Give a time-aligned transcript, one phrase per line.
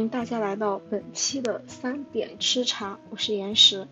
[0.00, 3.86] 欢迎大家来到本期的三点吃茶，我是岩石。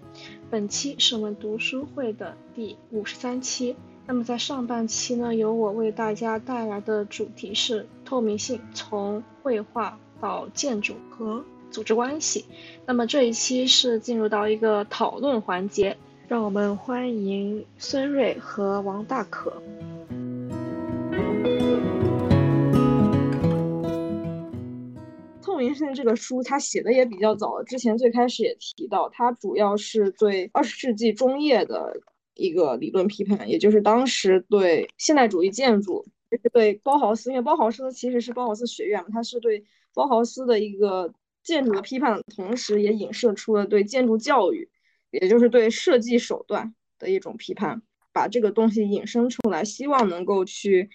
[0.49, 3.77] 本期是我们读书会的第五十三期。
[4.07, 12.47] 那么在上半期呢，由我为大家带来的主题是透明性，从绘画到建筑和组织关系。
[12.87, 19.63] 那么这一期是进入到一个讨论环节，让我们欢迎孙瑞和王大可。
[25.59, 27.61] 透明性这个书，他写的也比较早。
[27.65, 32.01] 之前最开始也提到，它主要是对二十世纪中叶的
[32.35, 44.71] 一个理论批判，也就是当时对现代主义建筑，就是对包豪斯，因为包豪斯其实是包豪斯学院嘛，它是对包豪斯的一个建筑的批判，同时也影射出了对建筑教育，
[45.11, 50.89] 也就是对设计手段的一种批判，把这个东西引申出来，希望能够去，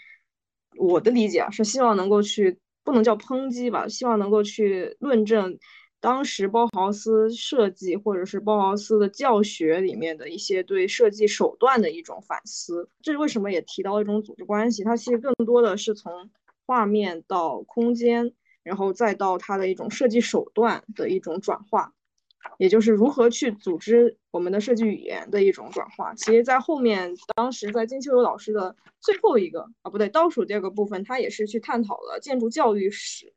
[0.77, 2.59] 我的理解啊，是希望能够去。
[2.84, 5.58] 不能叫抨击吧，希望能够去论证
[6.00, 12.89] 当时包豪斯设计或者是包豪斯的教学里面的一些对设计手段的一种反思。
[13.02, 16.30] 这是为什么也提到一种组织关系，它其实更多的是从
[16.66, 21.94] 画面到空间，然后再到它的一种设计手段的一种转化。
[22.58, 26.13] 也就是如何去组织我们的设计语言的一种转化。
[26.16, 33.33] 其实，在后面，当时在金秋游老师的最后一个啊，不对，倒数第二个部分，他也是去探讨了建筑教育史。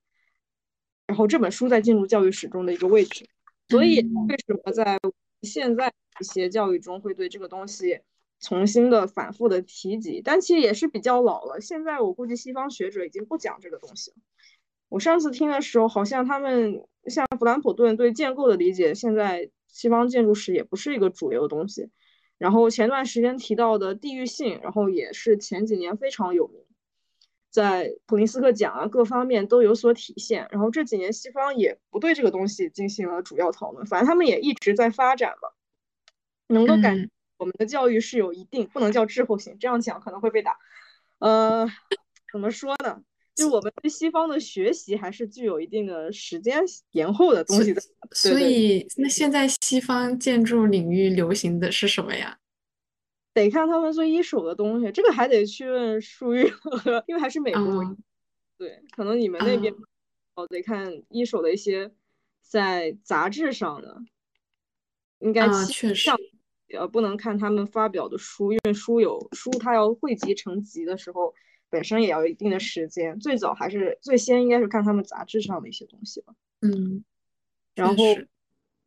[1.07, 3.29] 然后这本书在建筑教育史中的一个位置。
[3.69, 4.99] 所以，为什么在
[5.43, 8.01] 现在一些教育中会对这个东西
[8.41, 10.21] 重新的反复的提及？
[10.25, 11.61] 但其实也是比较老了。
[11.61, 14.17] 现在我估计西方学者已经不讲这个东西了。
[14.89, 21.91] 我上次听的时候，好像他们像弗兰普顿对建构的理解，现在西方建筑史也不是一个主流的东西。
[22.39, 26.63] 然后前段时间提到的地域性，然后也是前几年非常有名，
[27.51, 30.47] 在普林斯克奖啊各方面都有所体现。
[30.51, 35.55] 然后这几年西方也不对这个东西进行了主要讨论，反正他们也一直在发展吧。
[36.49, 40.59] 能够感我们的教育是有一定不能叫滞后性，这样讲可能会被打。
[41.19, 41.67] 呃，
[42.31, 43.03] 怎么说呢？
[43.37, 47.83] 就我们对西方的学习还是具有一定的时间延后的东西的，
[48.13, 52.39] 所以那现在西方建筑领域流行的是什么呀？
[53.35, 56.51] 得看他们最一手的东西，这个还得去问舒玉，
[57.07, 57.97] 因为还是美国。
[58.57, 59.71] 对，可能你们那边
[60.35, 61.93] 哦得看一手的一些
[62.41, 63.99] 在杂志上的，
[65.19, 66.11] 应该确实
[66.73, 71.35] 呃不能看他们发表的书，因为书有书它要汇集成集的时候。
[71.77, 76.35] 本身也要有一定的时间，最早还是最先应该是看他们杂志上的一些东西吧。
[76.63, 77.05] 嗯，
[77.75, 78.03] 然后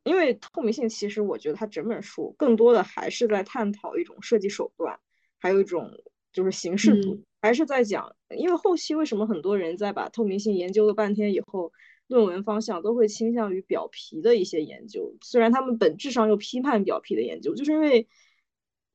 [0.05, 4.99] 因为透明性，其实我觉得它整本书更多的还是在探讨一种设计手段，
[5.37, 5.91] 还有一种
[6.33, 8.15] 就是形式图，还是在讲。
[8.35, 11.71] 因为后期为什么很多人在把透明性研究了半天以后，
[12.07, 18.07] 论文方向都会倾向于表皮的一些研究，虽然他们本质上又批判表皮的研究，就是因为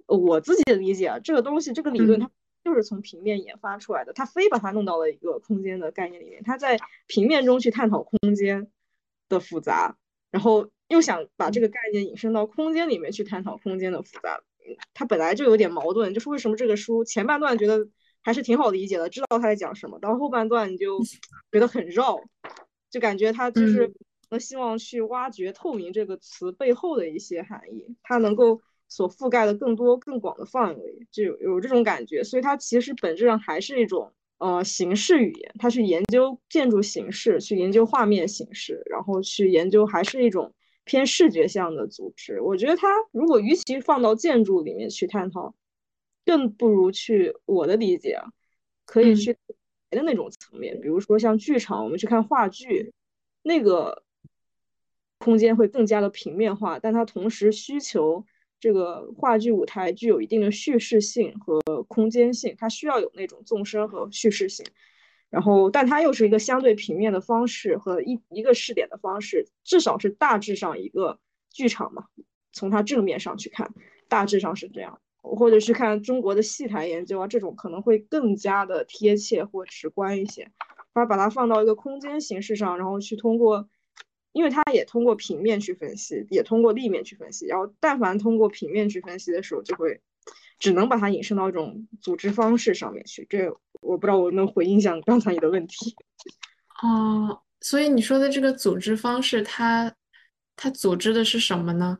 [0.07, 2.29] 我自己的理解啊，这个东西这个理论它。
[2.65, 8.71] 就是从平面研发出来的，他非把它弄到了一个空间的概念里面，他在平面中去探讨空间
[9.29, 9.99] 的复杂，
[10.31, 14.41] 然后又想把这个概念引申到空间里面去探讨空间的复杂，
[14.95, 17.87] 他本来就有点矛盾，就是为什么这个书前半段觉得
[18.23, 20.99] 还是挺好理解的，知道他在讲什么，到后半段你就
[21.53, 22.19] 觉得很绕，
[22.91, 23.93] 就感觉他就是
[24.41, 28.63] 希望去挖掘透明这个词背后的一些含义，他能够。
[28.95, 42.41] 所覆盖的更多更广的范围，就有有这种感觉，所以它其实本质上还是一种呃形式语言，它去研究建筑形式，去研究画面形式，然后去研究还是一种偏视觉向的组织。
[42.41, 45.53] 我觉得它如果与其放到建筑里面去探讨，
[46.25, 48.29] 更不如去我的理解啊，
[48.87, 49.37] 可以去
[49.91, 52.93] 别的那种层面，比如说像剧场，我们去看话剧，
[53.43, 54.05] 那个
[55.19, 58.25] 空间会更加的平面化，但它同时需求。
[58.65, 64.65] 这个话剧舞台具有一定的叙事性和空间性，它需要有那种纵深和叙事性，
[65.29, 71.19] 然后，但它又是一个相对平面的方式和一一个视点的方式，至少是大致上一个
[71.51, 72.07] 剧场嘛。
[72.55, 73.71] 从它正面上去看，
[74.09, 80.51] 大致上是这样，或者是看中国的戏台研究啊，这种可能会更加的贴切或直观一些，
[80.95, 83.69] 而把它放到一个空间形式上，然后去通过。
[84.35, 90.01] 因为它也通过平面去分析，也通过立面去分析，然后但凡通过平面去分析的时候，就会
[90.59, 93.25] 只能把它引申到一种组织方式上面去。
[93.31, 93.49] 这
[93.81, 95.95] 我不知道我能回应一下刚才你的问题。
[96.83, 99.95] 哦， 所以你说的这个组织方式，它
[100.57, 101.99] 它组织的是什么呢？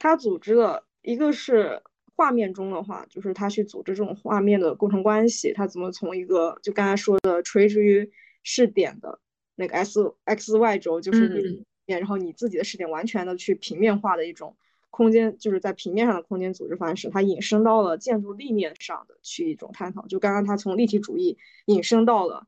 [0.00, 1.80] 它组织的一个是
[2.16, 8.10] 画面中的话，就是它去组织这种画面的构成关系，它怎么从一个就刚才说的垂直于。
[8.48, 9.18] 视点的
[9.56, 14.56] 那个 S X Y 轴，就是你面，然后你自己的视点完全的去平面化的一种
[14.90, 20.06] 空间，就是在平面上的空间组织方式，它引申到了建筑立面上的去一种探讨。
[20.06, 22.46] 就刚刚他从立体主义引申到了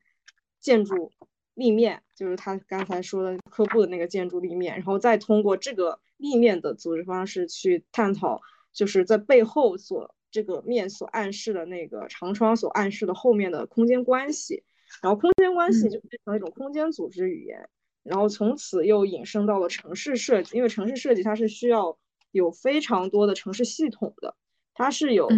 [0.61, 1.11] 建筑
[1.55, 8.41] 立面，就是他刚才说的科布的那个建筑立面，然后再通过这个立面的组织方式去探讨，
[8.73, 10.15] 就是在背后所。
[10.31, 14.63] 这个面所暗示的那个长窗所暗示的后面的空间关系，
[15.03, 17.69] 然后空间关系就变成一种空间组织语言，
[18.03, 21.99] 然后从此又引申到了城市设计，因为城市设计它是需要
[22.31, 24.35] 有非常多的城市系统的，
[24.75, 25.29] 它是有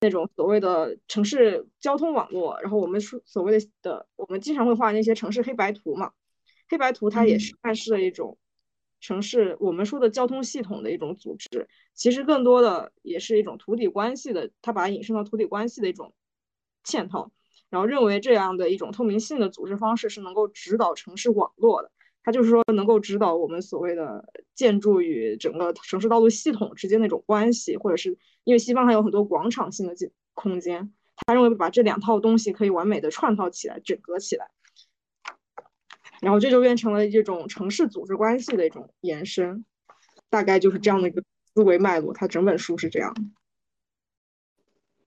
[0.00, 6.12] 那种所谓的城市交通网络，然后我们说所谓的的，我们经常会画那些城市黑白图嘛，
[6.68, 8.38] 黑白图它也是暗示了一种。
[9.02, 16.12] 城市我们说的交通系统的一种组织，其实更多的也是一种土地关系的，它把它引申到土地关系的一种
[16.84, 17.32] 嵌套，
[17.70, 21.90] 然后认为这样的一种透明性的组织方式是能够指导城市网络的，
[22.22, 29.94] 它就是说能够指导我们所谓的建筑与整个城市道路系统之间那种关系，或者是因为西方还有很多广场性的
[30.34, 34.50] 空间，他认为把这两套东西可以完美的串套起来，整合起来。
[36.20, 39.64] 然后这就变成了这种城市组织关系的一种延伸，
[40.28, 41.22] 大概就是这样的一个
[41.54, 42.12] 思维脉络。
[42.12, 43.14] 它整本书是这样，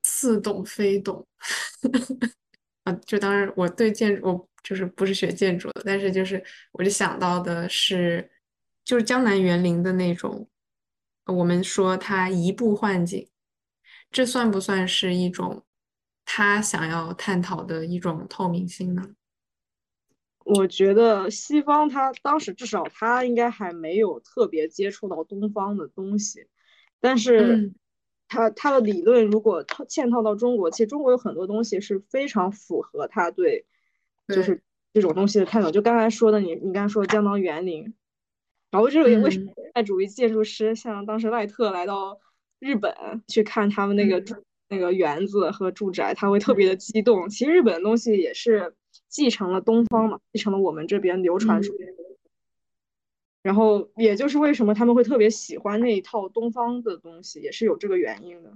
[0.02, 1.28] 似懂非懂
[2.84, 2.94] 啊！
[3.06, 8.32] 就当然我对建筑，我就是不是学建筑的，但是就是我就想到的是，
[8.84, 10.50] 就是江南园林的那种，
[11.26, 13.30] 我们说它移步换景，
[14.12, 15.64] 这算不算是一种
[16.26, 19.16] 他想要探讨的一种透明性呢？
[20.46, 26.48] 我觉得西方他当时至少他应该还没有特别接触到东方的东西，
[27.00, 27.72] 但是
[28.28, 33.66] 他他的理论如果套嵌套到中国，其实中国有很多东西是非常符合他对，
[34.28, 34.62] 就是
[34.94, 35.72] 这种东西的探讨。
[35.72, 37.94] 就刚才说的，你你刚才说江南园林，
[38.72, 42.20] 然后这个为什么现代主义建筑师像当时赖特来到
[42.60, 42.94] 日本
[43.28, 44.24] 去看他们那个
[44.70, 47.30] 那个园子和住宅，他会特别的激动。
[47.30, 48.74] 其实日本的东西也是。
[49.10, 52.03] 继承了东方嘛，继承了我们这边流传出来的，
[53.44, 58.52] 然后也就是为什么他们会特别喜欢那一套东方的东西，也是有这个原因的。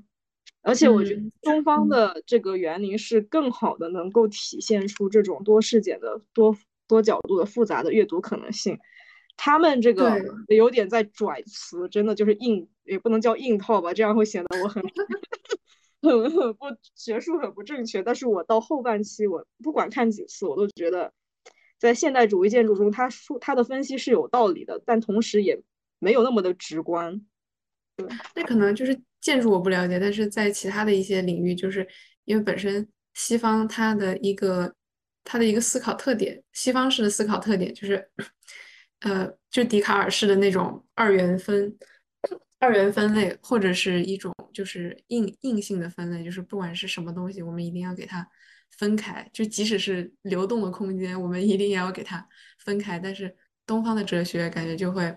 [0.63, 6.57] 而且我觉得东方的这个园林是更好的能够体现出这种多视点的多
[6.87, 8.79] 多角度的复杂的阅读可能性。
[9.35, 14.83] 他们这个有点在拽词，真的就是硬，也不能叫硬套吧，这样会显得我很。
[15.99, 18.03] 很很不学术，很不正确。
[18.03, 21.11] 但是我到后半期，我不管看几次，我都觉得，
[21.77, 25.61] 在现代主义建筑中，他说他的分析是有道理的，但同时也
[25.99, 27.21] 没有那么的直观。
[27.95, 31.87] 对，那可能就是建筑我不了解，但是在其他的一些领域，就是
[32.25, 34.73] 因为本身西方它的一个
[35.23, 38.09] 它的一个思考特点，西方式的思考特点就是，
[39.01, 41.77] 呃，就笛卡尔式的那种二元分。
[42.59, 48.27] 二元分类或者是一种就是硬硬性的分类，就是不管是什么东西，我们一定要给它
[48.77, 49.27] 分开。
[49.33, 52.27] 就即使是流动的空间，我们一定也要给它
[52.65, 52.99] 分开。
[52.99, 55.15] 但是东方的哲学感觉就会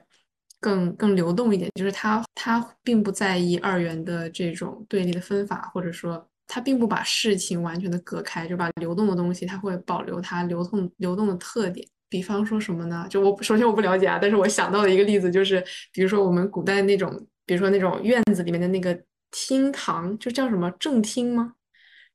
[0.61, 11.87] 更更流动一点，就是它它并不在意二元的这种对立的分法，或者说它并不把事情完全的隔开，就把流动的东西它会保留它流动流动的特点。
[12.09, 13.07] 比方说什么呢？
[13.09, 17.09] 就我首先我不了解啊，但是我想到的一个例子就是，比如说我们古代那种，
[17.47, 21.54] 比如说那种院子里面的那个厅堂，就叫什么正厅吗？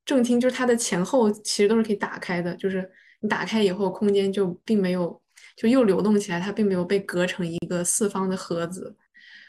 [0.05, 2.89] 正厅就是它的前后其实都是可以打开的，就是
[3.21, 5.19] 你打开以后，空间就并没有
[5.55, 8.95] 就又流动起来，它并没有被隔成一个四方的盒子。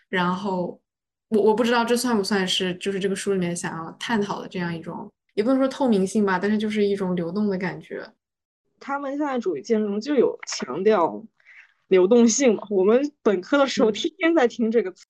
[0.09, 0.81] 然后
[1.29, 8.09] 我我不知道这算不算是就是这个书里面想要探讨的这样一种，也不能说透明性吧，但是就是一种流动的感觉。
[8.79, 11.25] 他们现在主义建筑中就有强调
[11.89, 12.63] 流动性嘛？
[12.71, 15.05] 我们本科的时候天天在听这个词，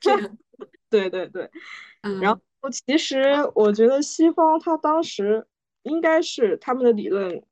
[0.00, 0.30] 就是
[0.90, 1.50] 对对对。
[2.20, 2.40] 然后
[2.86, 3.22] 其实
[3.54, 5.46] 我觉得西方他当时
[5.82, 7.42] 应该是他们的理论，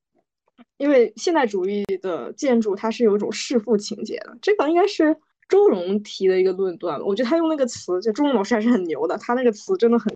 [0.77, 5.17] 因为现代主义的建筑它是有一种弑父情节的，这个应该是
[5.49, 7.01] 周荣提的一个论断。
[7.01, 10.13] 我觉得他用那个词，就周荣老师还是很牛的，他那个词真的很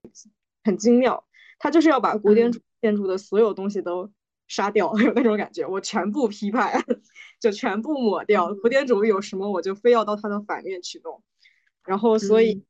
[0.64, 1.24] 很精妙。
[1.58, 4.10] 他就是要把古典主义建筑的所有东西都。
[4.50, 6.84] 杀掉 有那种感觉，我全部批判，
[7.38, 8.52] 就全部抹掉。
[8.52, 11.22] 古典主义有什么，我就非要到它的反面去弄。
[11.84, 12.64] 然后，所以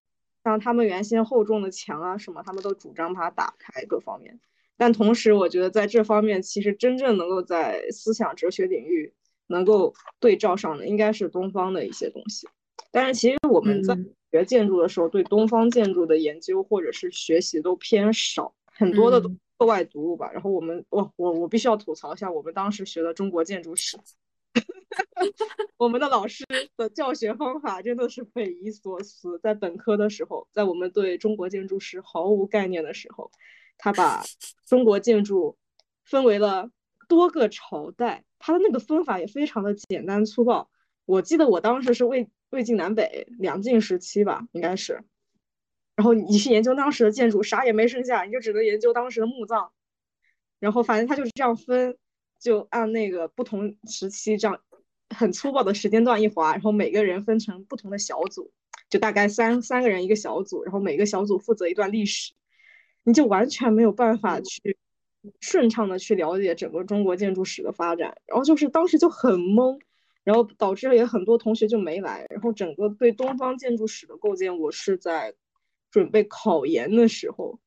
[0.45, 4.41] 像他们原先厚重的墙啊什么，他们都主张把它打开各方面。
[4.77, 9.13] 但同时，我觉得在这方面，其实真正能够在思想哲学领域
[9.49, 12.49] 能够对照上的，应该是东方的一些东西。
[12.91, 13.95] 但是，其实我们在
[14.31, 19.21] 学建筑的时候，对东方建筑的研究或者是学习都偏少，很多的
[19.59, 20.31] 课外读物吧。
[20.33, 23.99] 然后我们，我我我必须要吐槽一下，我们当时学的中国建筑史，
[25.77, 26.45] 我们的老师
[26.77, 29.39] 的教学方法真的是匪夷所思。
[29.39, 33.31] 在本科的时候，在我们对中国建筑史毫无概念的时候，
[33.79, 34.23] 他把
[34.67, 35.57] 中国建筑
[36.05, 36.71] 分为了
[37.09, 40.71] 多个朝代，他的那个分法也非常的简单粗暴。
[41.05, 45.03] 我记得我当时是魏魏晋南北两晋时期吧，应该是。
[45.97, 49.71] 然后你去研究当时的建筑，啥也没剩下，你就只能研究当时的墓葬。
[50.59, 51.97] 然后反正他就是这样分，
[52.39, 54.61] 就按那个不同时期这样
[55.15, 58.51] 很粗暴的时间段一划，然后每个人分成不同的小组，
[58.89, 62.33] 就大概三三个人一个小组，然后每个小组负责一段历史，
[63.05, 64.79] 你就完全没有办法去
[65.41, 68.17] 顺畅的去了解整个中国建筑史的发展。
[68.27, 69.79] 然后就是当时就很懵，
[70.25, 72.27] 然后导致也很多同学就没来。
[72.31, 75.35] 然后整个对东方建筑史的构建，我是在。
[75.93, 77.59] 准备考研的时候，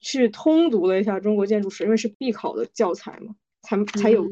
[0.00, 4.26] 去通读了一下中国建筑史，因为是必考的教材嘛，才才有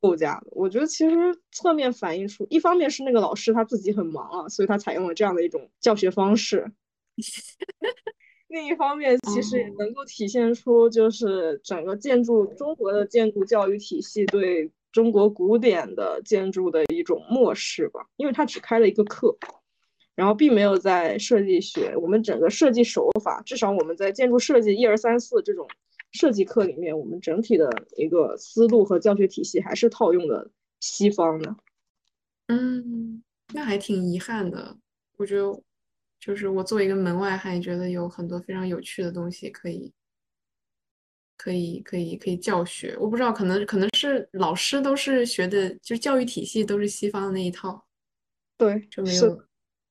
[0.00, 0.46] 构架的。
[0.50, 1.14] 我觉得其实
[1.52, 6.64] 侧面反映出，一方面是那个老师他自己很忙啊，所以他采用了这样的一种教学方式；
[8.48, 19.36] 另一方面，其实也能够体现出，就是整个建筑中国的建筑教育体系对中国古典的建筑的一种漠视吧，因为他只开了一个课。
[20.16, 25.66] 然后并没有在设计学，我们整个设计手法，至少我们在建筑设计一二三四这种
[26.14, 31.54] 设计课里面，我们整体的一个思路和教学体系还是套用的西方的。
[32.46, 34.76] 嗯，那还挺遗憾的。
[35.16, 35.62] 我觉得，
[36.18, 39.92] 就是我作为一个门外汉，觉得有很多非常有趣的东西可以，
[41.36, 42.96] 可以，可以，可以教学。
[43.00, 47.84] 我不知道，可能可能是老师都是学的，就是教育体系都是西方的那一套。
[48.56, 49.42] 对，就没有。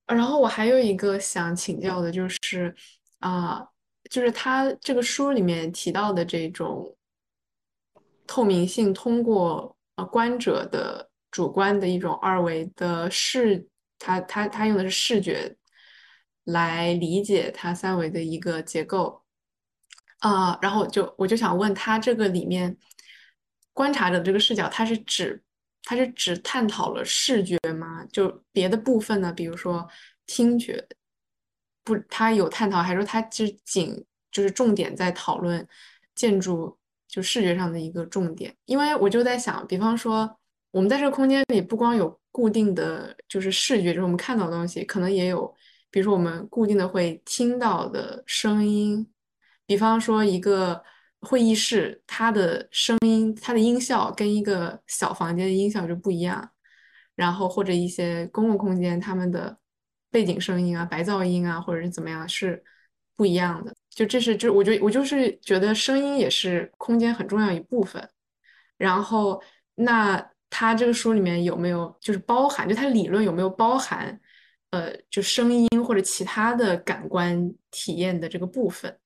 [0.06, 2.74] 然后我还有一个想请教的，就是
[3.18, 3.66] 啊，
[4.10, 6.96] 就是他这个书里面提到的这种
[8.26, 13.66] 透明性，通过呃观者的主观的一种二维的视，
[13.98, 15.56] 他他他用的是视觉
[16.44, 19.22] 来理解它三维的一个结构
[20.18, 22.76] 啊，然后就我就想问他这个里面
[23.72, 25.42] 观察者这个视角，它是指？
[25.86, 28.02] 它是只探讨了视觉吗？
[28.06, 29.30] 就别的部分呢？
[29.30, 29.86] 比如说
[30.24, 30.82] 听觉，
[31.84, 35.64] 不，他有探讨，还是说它就仅就是重点在讨论
[36.14, 36.76] 建筑
[37.06, 38.52] 就视觉上的一个重点？
[38.64, 40.38] 因为我就在想，比方说
[40.70, 45.54] 我们在这个空间里，不光有固定的就是视觉，就是我们看到的东西，可能也有，
[45.90, 49.06] 比如说我们固定的会听到的声音，
[49.66, 50.82] 比方说一个。
[51.26, 56.50] 会议室它的声音，它的音效跟一个小房间的音效就不一样。
[57.14, 59.56] 然后或者一些公共空间，他们的
[60.14, 62.62] 背景声音啊、白噪音啊，或者是怎么样是
[63.16, 63.74] 不一样的。
[63.90, 68.08] 就这是就我觉我就是觉得声音也是空间很重要一部分。
[68.76, 69.42] 然后
[69.74, 74.20] 那它这个书里面有没有就是包含，就它理论有没有包含
[74.70, 78.96] 呃就声音或者其他的感官体验的这个部分？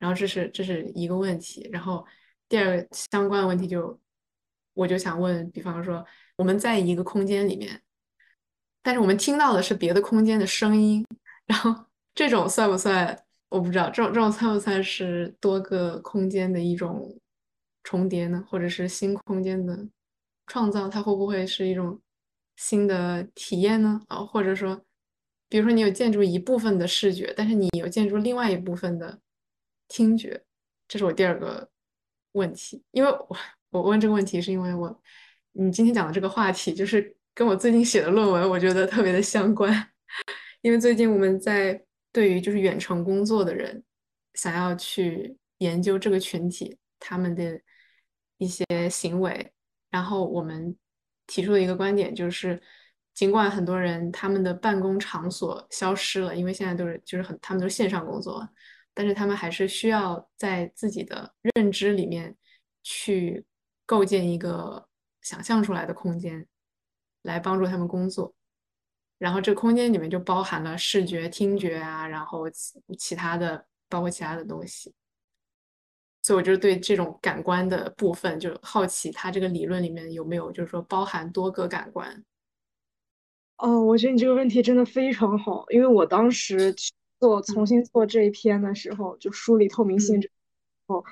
[0.00, 2.04] 然后这是这是一个问题，然后
[2.48, 4.00] 第二个相关的问题就，
[4.74, 6.04] 我就想问，比方说
[6.36, 7.80] 我们在一个空间里面，
[8.82, 11.04] 但是我们听到的是别的空间的声音，
[11.46, 13.24] 然后这种算不算？
[13.48, 17.18] 我不知道，这种这种算不算是多个空间的一种
[17.82, 18.44] 重叠呢？
[18.48, 19.86] 或者是新空间的
[20.46, 20.88] 创造？
[20.88, 22.00] 它会不会是一种
[22.56, 24.00] 新的体验呢？
[24.08, 24.80] 啊，或者说，
[25.48, 29.18] 比如说你有建筑一部分的视觉，但是你有建筑另外一部分的。
[29.92, 30.40] 听觉，
[30.86, 31.68] 这是我第二个
[32.34, 33.36] 问题，因为我
[33.70, 35.02] 我问这个问题是因为我
[35.50, 39.72] 你今天讲的这个话题就是跟我最近写的论文，我觉得特别的相关，
[40.60, 41.82] 因为最近我们在
[42.12, 43.82] 对于就是远程工作的人，
[44.34, 47.58] 想要去研究这个群体他们的
[48.36, 49.50] 一些行为，
[49.88, 50.76] 然后我们
[51.26, 52.60] 提出的一个观点就是，
[53.14, 58.46] 尽管很多人他们的办公场所消失了，因为现在都是就是很他们都是线上工作。
[58.92, 62.36] 但是他们还是需要在自己的认知里面
[62.82, 63.46] 去
[63.86, 64.86] 构建一个
[65.22, 66.46] 想象出来的空间，
[67.22, 68.34] 来帮助他们工作。
[69.18, 74.94] 然后这空间里面就包含了视觉、听觉啊，然后其其他的，包括其他的东西。
[76.22, 82.24] 所以我就对这种感官的部分就好奇，它这个理论里面有没有就是说包含多个感官？
[83.58, 86.74] 哦，我觉得你这个问题真的非常好，因为我当时。
[87.20, 90.30] 做重新做这一篇的时候，就梳理透明性之
[90.86, 91.04] 后，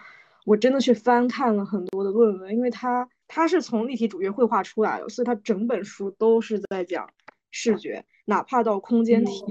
[0.46, 7.08] 我真的去翻看了很多的论文，因为它它是从立体主义绘画出来的，所以它整本书都是在讲
[7.50, 9.44] 视觉，哪怕到空间体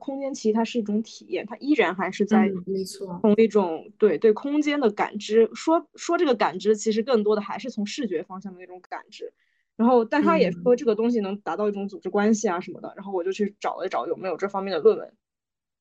[0.00, 5.48] 空间其实它是一种体验，它依然还是在没错从一种对对空间的感知。
[5.54, 9.32] 说说这个感知，其实更多的还是从视觉方向的那种感知。
[9.76, 12.94] 然后，但他也说这个东西能达到一种组织关系啊什么的。
[12.96, 15.14] 然后我就去找了找有没有这方面的论文，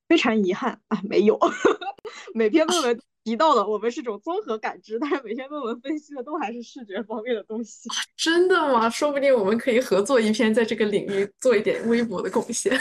[0.07, 1.39] 非常遗憾啊，没有。
[2.35, 7.89] 每篇论文提到的我们是种综合感知，但是每篇论文分析的都还是视觉方面的东西。
[8.15, 8.87] 真的吗？
[8.87, 12.71] 说不定我们可以合作一篇，在这个领域做一点微薄的贡献。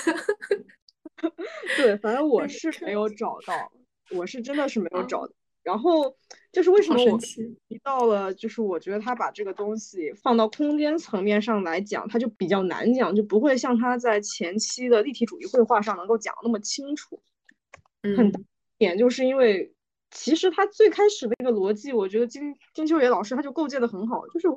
[1.79, 3.73] 对，反正我 是没有找到，
[4.15, 5.27] 我是真的是没有找。
[5.63, 6.15] 然后
[6.53, 17.23] 就是为什么我提到了，就是我觉得他把这个东西放到空间层面上来讲，他就比较难讲，就不会像他在前期的立体主义绘画上能够讲那么清楚。
[18.03, 18.31] 很
[18.77, 19.73] 点就是因为
[20.15, 24.49] 其实他最开始那个逻辑，我觉得金金秋野老师他就构建的很好，就是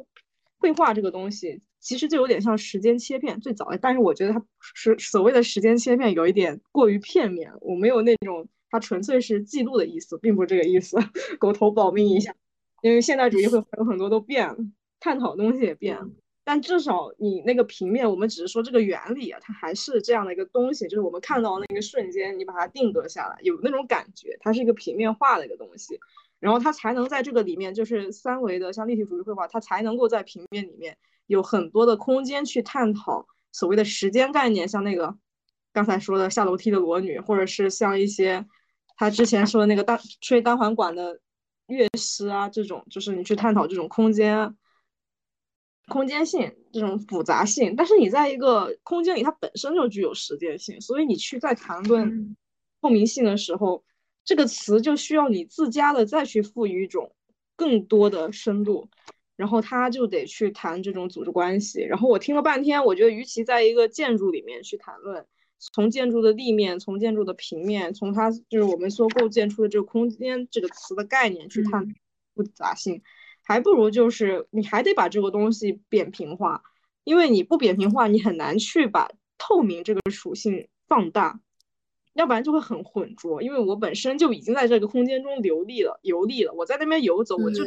[0.59, 8.47] 绘画这个东西其实就有点像时间切片，最早，但是我觉得他是所谓的时间切片有一点过于片面，我没有那种。
[8.69, 10.97] 它纯粹是记录的意思，并不是这个意思。
[11.39, 12.35] 狗头保密一下，
[12.81, 14.57] 因为现代主义会有很多都变了，
[14.99, 16.09] 探讨东西也变了。
[16.48, 26.00] 但至少你那个平面，我们只是说这个原理啊，它还是这样的一个东西，就是我们看到那个瞬间，你把它定格下来，有那种感觉，它是一个平面化的一个东西，
[26.39, 35.18] 然后它才能在这个里面，就是三维的，像立体主义绘画，它才能够在平面里面有很多的空间去探讨所谓的时间概念，像那个
[35.74, 38.46] 刚才说的下楼梯的裸女，或者是像一些。
[39.00, 41.20] 他之前说的那个单吹单簧管的
[41.68, 44.58] 乐师啊，这种就是你去探讨这种空间、
[45.88, 52.36] 空间性这种复杂性，但是你在一个空间里，它本身就具有时间性，所以你去在谈论
[52.82, 53.84] 透明性的时候，
[54.25, 57.13] 这个词就需要你自家的再去赋予一种
[57.55, 58.90] 更多的深度，
[59.35, 61.81] 然后他就得去谈这种组织关系。
[61.81, 65.25] 然后我听了半天，我觉得与其在一个建筑里面去谈论。
[65.59, 71.96] 从建筑的立面，从建筑的平面，从它就是我们说构建出的这个空间这个词的概念去探
[72.35, 73.01] 复杂性，
[73.48, 76.62] 还不如就是你还得把这个东西扁平化，
[77.05, 81.40] 因为你不扁平化，你很难去把透明这个属性放大，
[82.14, 83.42] 要不然就会很浑浊。
[83.42, 87.64] 因为我本身就已经在这个空间中流历了，游历了，我在那边游走，我就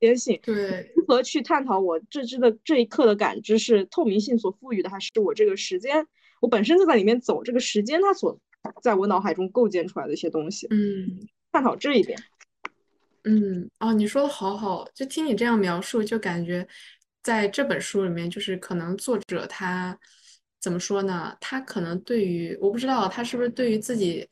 [0.00, 0.40] 坚信。
[0.42, 6.04] 对，如何去探讨我这只的这一刻的感知是透明性所赋予的，还是我这个时间？
[6.40, 8.38] 我本身就在里面走，这个时间它所
[8.82, 12.18] 在我脑海中构建出来的一些东西，嗯，探讨这一点，
[13.26, 16.66] 嗯，哦，你说的好好，就听你这样描述，就感觉
[17.22, 19.98] 在这本书里面，就是可能作者他
[20.60, 21.36] 怎么说呢？
[21.40, 24.28] 他可能对于我不知道他是不是对于自己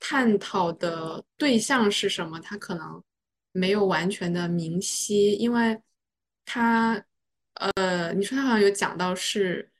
[0.00, 3.02] 探讨的对象是什么，他可能
[3.52, 5.80] 没有完全的明晰，因为
[6.44, 7.02] 他
[7.54, 9.70] 呃，你说他好像有讲到是。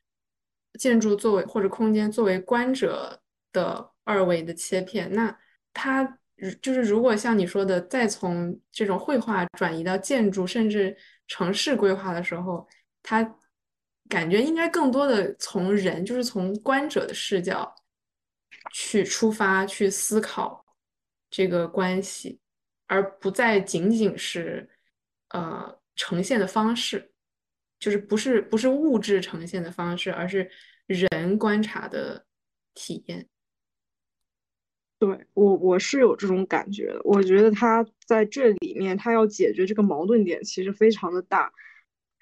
[0.77, 3.17] 建筑作为或者空间作为观者
[3.53, 5.33] 的二维的切片，那
[5.71, 6.19] 他
[6.61, 10.95] 就是如果像你说的，再从这种绘画转移到建筑甚至
[11.27, 12.67] 城市规划的时候，
[13.01, 13.23] 它
[14.09, 17.73] 感觉应该更多的从人，就是从观者的视角
[18.71, 20.65] 去出发去思考
[21.29, 22.39] 这个关系，
[22.87, 24.69] 而不再仅仅是
[25.29, 27.11] 呃呈现的方式。
[27.77, 30.49] 就是不是不是物质呈现的方式，而是
[30.87, 32.25] 人观察的
[32.73, 33.27] 体验。
[34.97, 37.01] 对我我是有这种感觉的。
[37.03, 41.51] 我觉得他在这里面，他要解决这个矛盾点其实非常的大。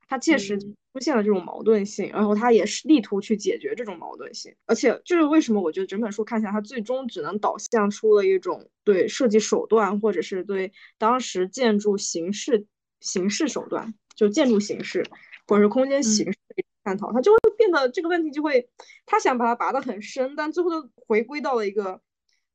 [0.08, 4.54] 他切实出现了这种矛盾性，然后他也是力图去解决这种矛盾性。
[4.66, 12.66] 而且就是为什么我觉得整本书看起来，他最终只能导向出了一种对设计手段，或者是对当时建筑形式
[13.00, 15.06] 形式手段，就建筑形式。
[15.46, 18.70] 或者是空间形式的探讨，他就会变得这个问题就会，
[19.06, 22.00] 他想把它拔得很深，但最后都回归到了一个，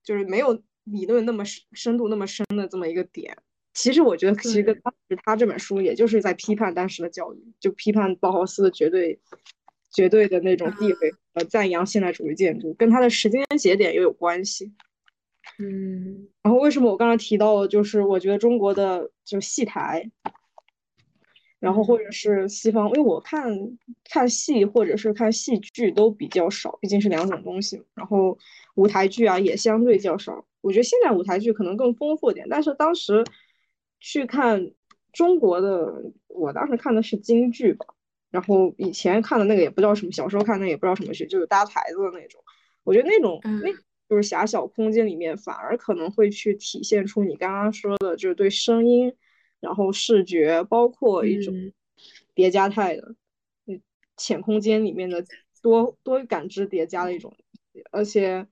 [0.08, 3.36] 就是没有理论那么深深度那么深的这么一个点。
[3.74, 9.20] 其实我觉得，其实当时他这本书也就是在批判当时的教育，就批判包豪斯的绝对
[9.92, 14.72] 绝对的那种地位，呃，赞扬现代主义建筑，跟他的时间节点又有关系。
[15.58, 20.10] 嗯，然后为什么我刚才提到，就是我觉得中国的就戏台。
[21.60, 23.52] 然后或者是西方，因为我看
[24.04, 27.82] 看戏或者是看戏剧都比较少，毕竟是两种东西。
[27.94, 28.38] 然后
[28.76, 30.44] 舞台剧啊也相对较少。
[30.60, 33.24] 我觉得现在舞台剧可能更丰富点，但是当时
[33.98, 34.70] 去看
[35.12, 37.86] 中国的，我当时看的是京剧吧。
[38.30, 42.40] 然后以前看的那个也不知道什么，小时候看的也不知道什么剧，就是搭台子的那种。
[42.84, 43.72] 我觉得那种那
[44.08, 49.12] 就是狭小空间里面反而可能会去体现出你刚刚说的，就是对声音。
[49.60, 51.54] 然后视觉包括一种
[52.34, 53.14] 叠加态的，
[53.66, 53.80] 嗯
[54.16, 55.24] 浅空间里面的
[55.62, 57.34] 多多感知叠加的一种，
[57.90, 58.46] 而且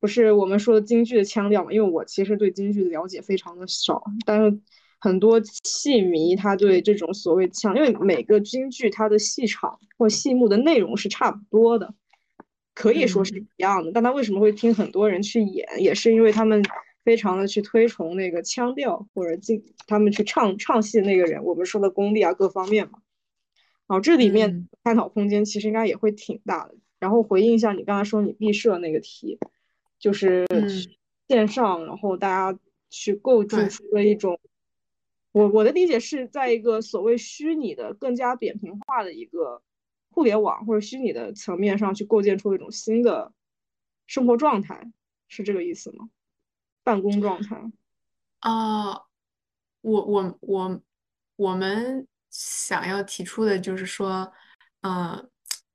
[0.00, 1.72] 不是我们说的京剧的腔调嘛？
[1.72, 4.60] 因为我其实对京剧的了解非常的少，但是
[5.00, 11.94] 很多戏迷他对这种所谓腔，因为每个京剧它的戏场或戏目的内容是差不多的，
[12.74, 13.92] 可以说是一样的。
[13.92, 16.62] 但他为什么会听很多人去演，也是因为他们
[17.04, 23.00] 非常的去推崇那个腔调，或者进他们去唱唱戏的那个人，我们说的功力啊各方面嘛。
[23.86, 26.74] 然后这里面探讨空间其实应该也会挺大的。
[26.98, 29.38] 然后回应一下你刚才说你毕设那个题。
[29.96, 30.44] 就是
[31.28, 32.58] 线上，然后大家
[32.90, 34.38] 去构筑出了一种，
[35.32, 39.62] 我我的理解是在一个所谓虚拟的、更加扁平化的一个
[40.10, 43.32] 互联网或者虚拟的层面上去构建出一种新的
[44.06, 44.92] 生活状态，
[45.26, 46.10] 是这个意思吗？
[46.84, 47.56] 办公状态？
[48.38, 48.92] 啊，
[49.80, 50.80] 我我我
[51.34, 54.32] 我们想要提出的就是说，
[54.82, 55.28] 嗯，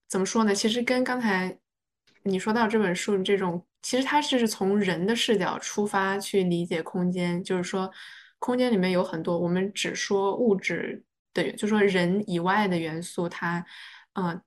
[0.08, 0.56] 怎么说呢？
[0.56, 1.60] 其实跟刚才
[2.24, 3.66] 你说到这本书这种。
[3.82, 7.90] 其实它是从人的视角出发去理解空间，就是说，
[8.38, 11.02] 空间里面有很多我们只说物质
[11.34, 13.66] 的，就说人以外的元素，它，
[14.16, 14.40] 嗯，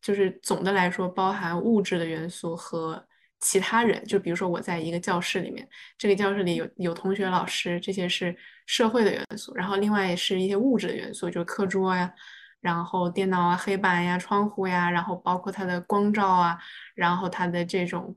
[0.00, 3.04] 就是总的来说包含物质的元素和
[3.46, 4.04] 其他人。
[4.04, 12.12] 就比如说我在一个教室里面，这个教室里有有同学、老师，这些是社会的元素，然后另外也是一些物质的元素，就是课桌呀，
[12.60, 16.58] 然后电脑啊、黑板呀、窗户呀，然后包括它的光照啊，
[16.94, 18.16] 然后它的这种。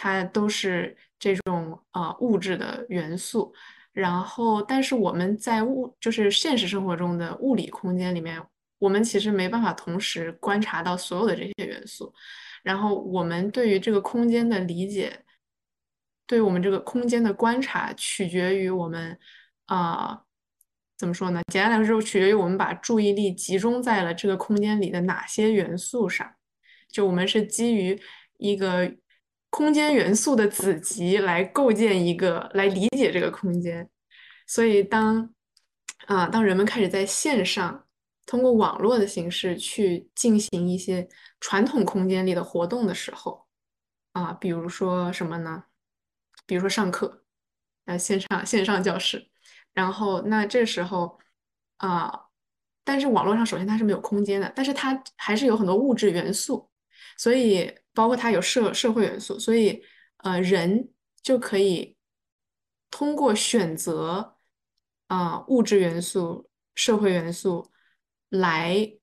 [0.00, 3.52] 它都是这种呃物质的元素，
[3.92, 8.40] 然后但是我们在物就是现实生活中的物理空间里面，
[8.78, 12.14] 我们其实没办法同时观察到所有的这些元素，
[12.68, 15.24] 然后我们对于这个空间的理解，
[16.26, 19.18] 对我们这个空间的观察，取决于我们
[19.64, 20.20] 啊
[20.98, 21.40] 怎么说呢？
[21.50, 26.30] 简单来说，取决于我们把注意力集中在了这个空间里的哪些元素上，
[26.90, 27.98] 就我们是基于
[28.36, 28.92] 一个。
[29.50, 33.88] 空间元素的子集来构建一个，来理解这个空间。
[34.46, 35.34] 所以，当
[36.06, 37.87] 啊，当人们开始在线上
[38.28, 41.08] 通过网络的形式去进行一些
[41.40, 43.46] 传统空间里的活动的时候，
[44.12, 45.64] 啊，比如说什么呢？
[46.46, 47.24] 比如说上课，
[47.86, 49.30] 呃，线上线上教室。
[49.72, 51.18] 然后，那这时候
[51.78, 52.26] 啊，
[52.84, 56.70] 但是网络上首先它是没有空间的，但是它还是有很多物质元素，
[57.16, 57.74] 所以。
[57.94, 59.82] 包括它有社社会元素，所以
[60.18, 60.88] 呃，人
[61.20, 61.96] 就可以
[62.92, 64.36] 通过选择
[65.08, 67.72] 啊物质元素、社会元素
[68.28, 68.98] 来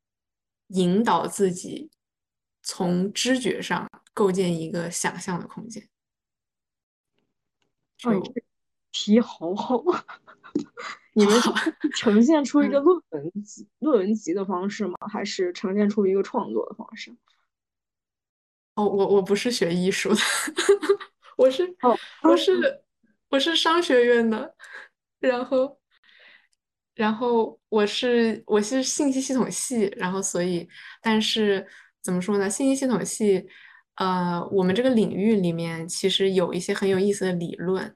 [0.67, 1.91] 引导自己
[2.61, 5.87] 从知觉上构建一个想象的空间。
[8.03, 8.21] 哦，
[8.91, 9.83] 题好好，
[11.13, 11.33] 你们
[11.95, 14.95] 呈现出一个论文集、论文集的方式吗？
[15.11, 17.15] 还是呈现出一个创作的方式？
[18.75, 20.21] 哦，我我不是学艺术的，
[21.37, 22.83] 我是哦我是
[23.29, 24.55] 我是商学院的，
[25.19, 25.79] 然后
[26.95, 30.67] 然后我是我是信息系统系，然后所以
[31.01, 31.65] 但是
[32.01, 32.49] 怎么说呢？
[32.49, 33.45] 信息系统系，
[33.95, 37.95] 呃，我们这个领域里面其实有一些很有意思的理论，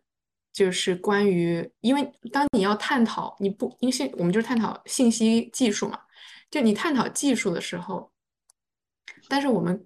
[0.53, 5.99] 就是关于，因为当你要探讨你不因为信我们就是探讨信息技术嘛，
[6.51, 8.11] 就你探讨技术的时候，
[9.27, 9.85] 但是我们。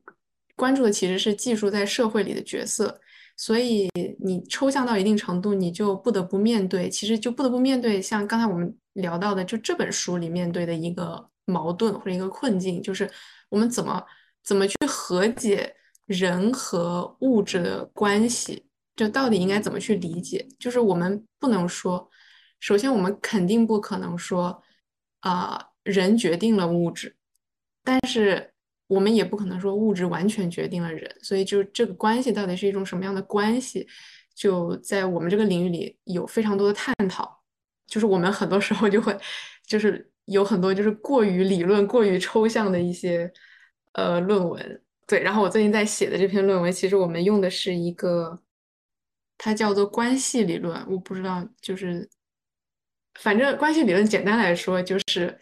[0.55, 3.01] 关注的其实是技术在社会里的角色，
[3.35, 3.89] 所以
[4.23, 13.09] 你抽象到一定程度，你就不得不面对，其实就不得不面对像刚才我们聊到的，就这本书里面对的一个矛盾或者一个困境，就是
[13.49, 14.03] 我们怎么
[14.43, 15.75] 怎么去和解
[16.05, 20.47] 人和物质的关系，就到底应该怎么去理解？
[20.59, 22.09] 就是我们不能说，
[22.59, 24.61] 首先我们肯定不可能说，
[25.19, 27.15] 啊，人决定了物质，
[27.83, 28.49] 但是。
[28.87, 33.87] 我们也不可能说物质完全决定了人，所以就这个关系到底是一种什么样的关系，
[34.35, 37.42] 就在我们这个领域里有非常多的探讨。
[37.93, 39.15] 就是我们很多时候就会，
[39.67, 43.31] 就是有很多就是过于理论、过于抽象的一些
[43.91, 44.81] 呃论文。
[45.05, 48.41] 对，然后我最近在写的这篇论文，其实我们用的是一个，
[49.37, 50.83] 它叫做关系理论。
[50.89, 52.09] 我不知道，就是
[53.19, 55.37] 反正关系理论简单来说就是。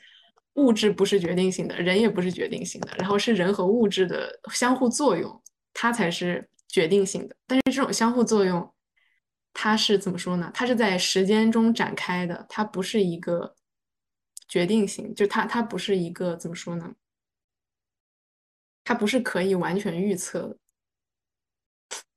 [0.56, 5.42] 物质不是决定性的，人也不是决定性的，然后是人和物质的相互作用，
[5.74, 7.34] 它才是决定性的。
[7.48, 8.70] 但是这种相互作用，
[9.54, 10.52] 它是怎么说呢？
[10.54, 13.56] 它是在时间中展开的，它不是一个
[14.48, 16.94] 决定性，就它它不是一个怎么说呢？
[18.84, 20.58] 它不是可以完全预测的。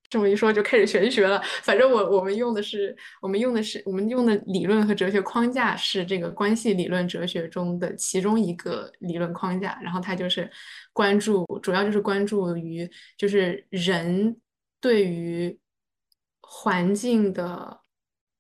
[0.09, 1.43] 这么一说就开始玄学了。
[1.63, 9.77] 反正我我们用的是我们用的是我们用的理论和哲学框架是这个关系理论哲学中的其中一个理论框架。
[9.83, 10.49] 然后它就是
[10.93, 14.41] 关注，主要就是关注于就是人
[14.81, 15.59] 对于
[16.57, 17.81] 环境的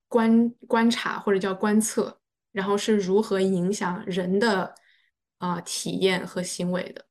[0.06, 2.20] 观观察或者叫观测，
[2.52, 4.72] 然后是如何影响人的
[5.38, 7.04] 啊体验和行为的。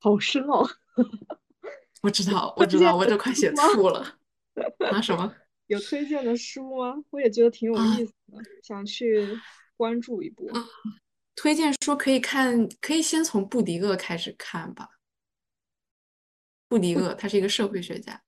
[0.00, 0.68] 好深哦！
[2.02, 4.18] 我知道，我知道，我都快写吐了。
[4.90, 5.00] 啊？
[5.00, 5.32] 什么？
[5.68, 6.96] 有推荐的书吗？
[7.10, 9.38] 我也觉得挺有意思的，想去
[9.76, 10.44] 关注一波。
[11.36, 14.88] 推荐书可以看，可以先从布迪厄开始看吧。
[16.66, 18.20] 布迪厄他是一个社会学家。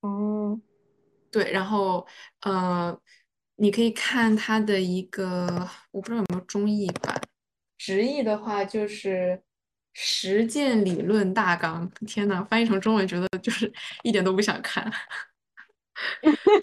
[0.00, 0.60] 哦，
[1.30, 2.06] 对，然后
[2.40, 2.98] 呃，
[3.56, 7.20] 你可以看他的一个，我不知道有没有中译版，
[7.78, 9.38] 直译的话就是
[9.92, 11.88] 《实践理论大纲》。
[12.06, 14.90] 天呐，翻译成中文觉得就是一点都不想看。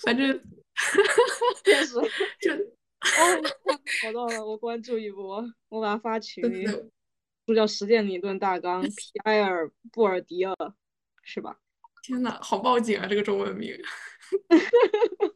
[0.06, 0.28] 反正
[1.64, 1.94] 确实
[2.42, 3.42] 就哦，
[4.02, 6.66] 找到了，我关注一波，我把它发群里。
[7.48, 10.76] 书叫《实践理论大纲 》，皮埃尔·布尔迪厄，
[11.24, 11.58] 是吧？
[12.04, 13.08] 天呐，好报警啊！
[13.08, 13.74] 这个中文名，
[14.50, 15.34] 哈哈哈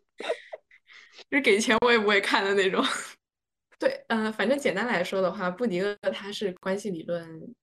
[1.29, 2.83] 就是给钱我也不会看的那种。
[3.79, 7.55] 对，嗯，反正简单来说的话，布迪厄他是关系理论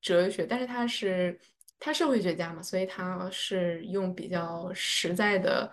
[0.00, 1.38] 哲学，但是他是。
[1.80, 5.70] 他社会学家嘛，所以他是用比较实在的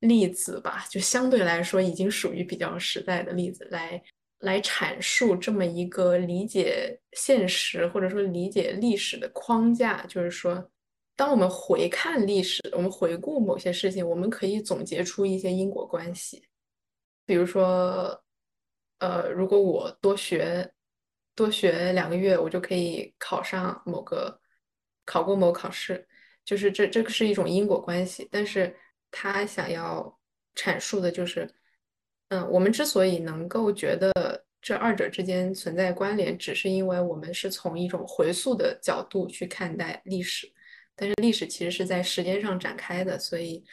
[0.00, 4.00] 例子吧，就相对来说已经属于比较实在的例子来
[4.40, 10.04] 来阐述这么一个理解现实或者说理解历史的框架。
[10.06, 10.70] 就是说，
[11.18, 16.48] 当我们回看历史，我们回顾某些事情，我们可以总结出一些因果关系。
[17.26, 18.22] 比如说，
[19.00, 20.72] 呃，如果我多学
[21.34, 24.40] 多学两个月，我就可以考上某个。
[25.10, 26.06] 考过某考试，
[26.44, 28.76] 就是这这个是一种因果关系，但是
[29.10, 30.20] 他想要
[30.54, 31.50] 阐述的就是，
[32.28, 34.12] 嗯，我们之所以能够觉得
[34.60, 40.46] 这二者之间存在关联，只是因为我们是从一种回溯的角度去看待历史，
[40.98, 43.64] 但是历史其实是在时间上展开的，所以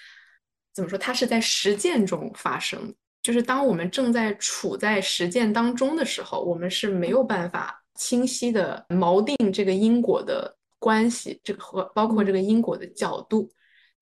[0.73, 10.55] 怎么说，它是在实践中发生，就是当我们正在处在实践当中的时候，我们是没有办法清晰的锚定这个因果的。
[10.77, 13.49] 关系这个和包括这个因果的角度，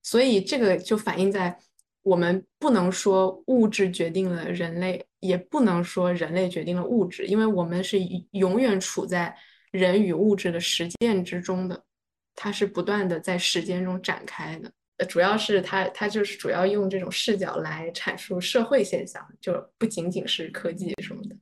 [0.02, 1.56] 所以这个就反映在
[2.02, 7.98] 我们不能说物质决定了人类，也不能说人类决定了物质，因为我们是
[8.32, 9.34] 永远处在
[9.70, 11.82] 人与物质的实践之中的，
[12.34, 14.70] 它是不断的在时间中展开的。
[15.06, 21.36] 主要是它它就是主要用这种视角来阐述社会现象，就不仅仅是科技什么的。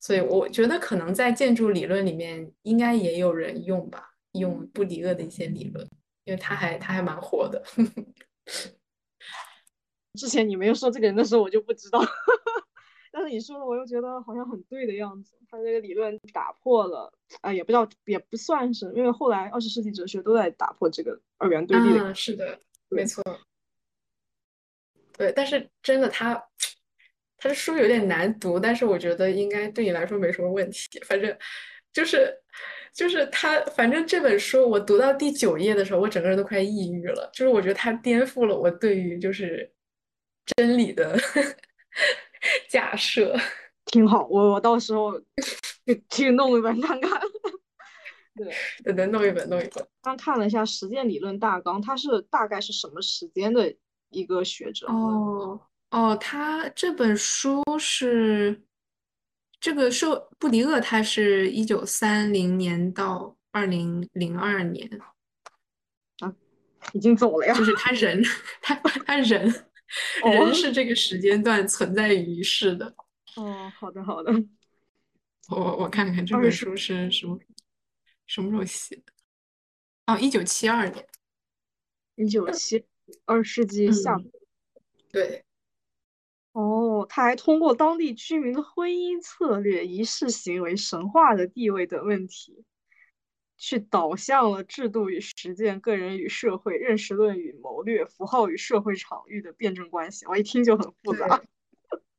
[0.00, 4.12] 所以我觉得可能在建筑理论里面应该也有人用吧。
[4.32, 5.88] 用布迪厄的一些理论，
[6.24, 7.62] 因为他还他还蛮火的。
[10.12, 12.04] 之前你没有说这个人的时候，我就不知道。
[13.16, 15.32] 但是你说的，我又觉得好像很对的样子。
[15.50, 22.14] 他这个理论打破了，啊，也不叫也不算是，因为后来二十世纪哲学都在打破这个二元对立的。
[22.14, 23.24] 是的，没错。
[25.16, 26.34] 对，但是真的他
[27.38, 31.00] 他的书有点难读，但是我觉得应该对你来说没什么问题。
[31.06, 31.34] 反正
[31.94, 32.38] 就是。
[32.92, 37.28] 就是他，反正这本书我读到第九页的时候，我整个人都快抑郁了。
[37.30, 39.70] 就是我觉得他颠覆了我对于就是
[40.56, 41.14] 真理的
[42.68, 43.36] 假设。
[43.86, 45.16] 挺好，我我到时候
[45.86, 47.20] 去去弄一本看看。
[48.34, 49.86] 对对对，弄一本弄一本。
[50.02, 53.72] 刚看了一下《实践理论大纲》，它是大概是什么时间的
[54.10, 54.86] 一个学者？
[54.88, 58.62] 哦哦，他这本书是。
[59.58, 64.88] 这个受布迪厄，他是一九三零年到二零零二年，
[66.20, 66.32] 啊，
[66.92, 67.54] 已经走了呀。
[67.54, 68.22] 就是他人，
[68.60, 68.74] 他
[69.06, 69.50] 他人，
[70.24, 72.94] 人是这个时间段存在于世的。
[73.36, 74.32] 哦，好的好的。
[75.48, 77.38] 我我我看看这本书是什么
[78.26, 79.12] 什么时候写的？
[80.06, 81.06] 哦，一九七二年。
[82.16, 82.84] 一九七
[83.24, 84.16] 二世纪下。
[85.12, 85.44] 对。
[86.52, 92.64] 哦，他还通过当地居民的婚姻策略、仪式行为、神话的地位等问题，
[93.56, 100.26] 去导向了制度与实践、个人与社会、认识论与谋略、符号与社会场域的辩证关系。
[100.26, 101.40] 我一听就很复杂。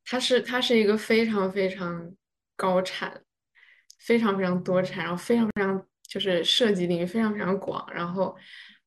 [0.06, 2.14] 它是它是一个非常非常
[2.56, 3.22] 高产、
[4.00, 8.36] 非常非常多产，然后非常非常就是涉及领域非常非常广，然后。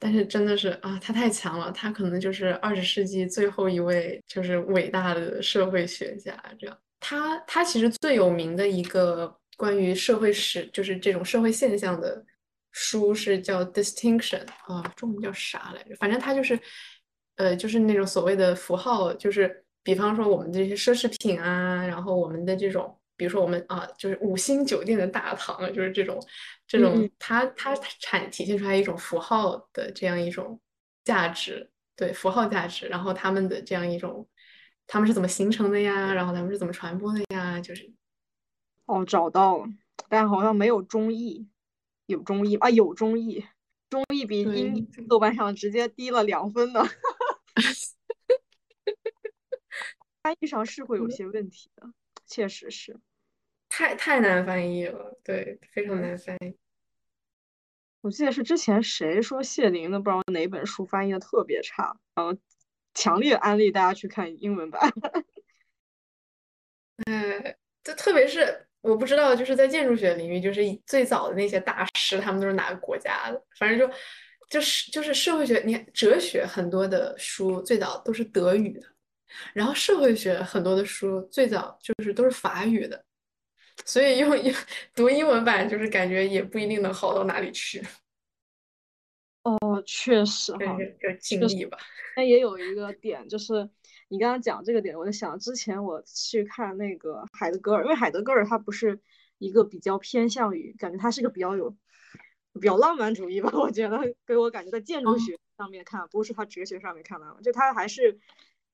[0.03, 6.43] 但是真的是啊，他太强了，他可能就是二十世纪最后一位就是伟大的社会学家。
[6.59, 12.25] 这样，他他其实最有名的一个关于社会史，就是这种社会现象的
[12.73, 15.95] 书是叫《Distinction》啊，中文叫啥来着？
[15.97, 16.59] 反正它就是，
[17.37, 22.97] 呃，就是那种所谓的符号，就是比方说我们这些奢侈品啊，然后我们的这种。
[23.17, 26.19] 比如说我们啊，就是五星酒店的大堂，就是这种，
[26.67, 30.59] 这种它它产体现出来一种符号的这样一种
[31.05, 34.27] 价值，对符号价值，然后他们的这样一种，
[34.87, 36.15] 他们是怎么形成的呀？
[36.15, 37.61] 然后他们是怎么传播的呀？
[37.61, 37.93] 就是，
[38.87, 39.67] 哦，找到了，
[40.09, 41.47] 但好像没有中译，
[42.11, 43.47] 有中译啊，有中译，
[43.89, 46.85] 中译比英豆瓣上直接低了两分呢。
[50.23, 51.91] 翻译上是会有些问题的，
[52.27, 53.01] 确实是，
[53.71, 56.59] 太太难翻译了，对，非常难翻译。
[58.03, 62.39] 我记得是之前谁说谢林的不知道哪本书翻译的特别差，然后
[62.93, 64.81] 强烈安利大家去看英文版。
[67.07, 73.43] 哎，就特别是我不知道，就是在建筑学领域，就是最早的那些大师，他们都是哪个国家的？
[73.59, 73.95] 反正就
[74.49, 78.87] 就是就是社会学，你看哲学很多的书最早都是德语的，
[79.53, 83.05] 然后社会学很多的书最早就是都是法语的。
[83.87, 84.55] 所以用英
[84.95, 87.83] 读英文版，就是感觉也不一定能好到哪里去。
[89.81, 91.79] 哦，确实哈，要经历吧。
[92.15, 93.69] 但也有一个点，就是
[94.09, 99.01] 你刚刚讲这个点，我就想之前我去看那个海德格尔，因为海德格尔他不是
[99.39, 101.75] 一个比较偏向于，感觉他是个比较有
[102.61, 103.51] 比较浪漫主义吧？
[103.59, 108.19] 我觉得给我感觉在建筑学上面看，不是他哲学上面看的，就他还是。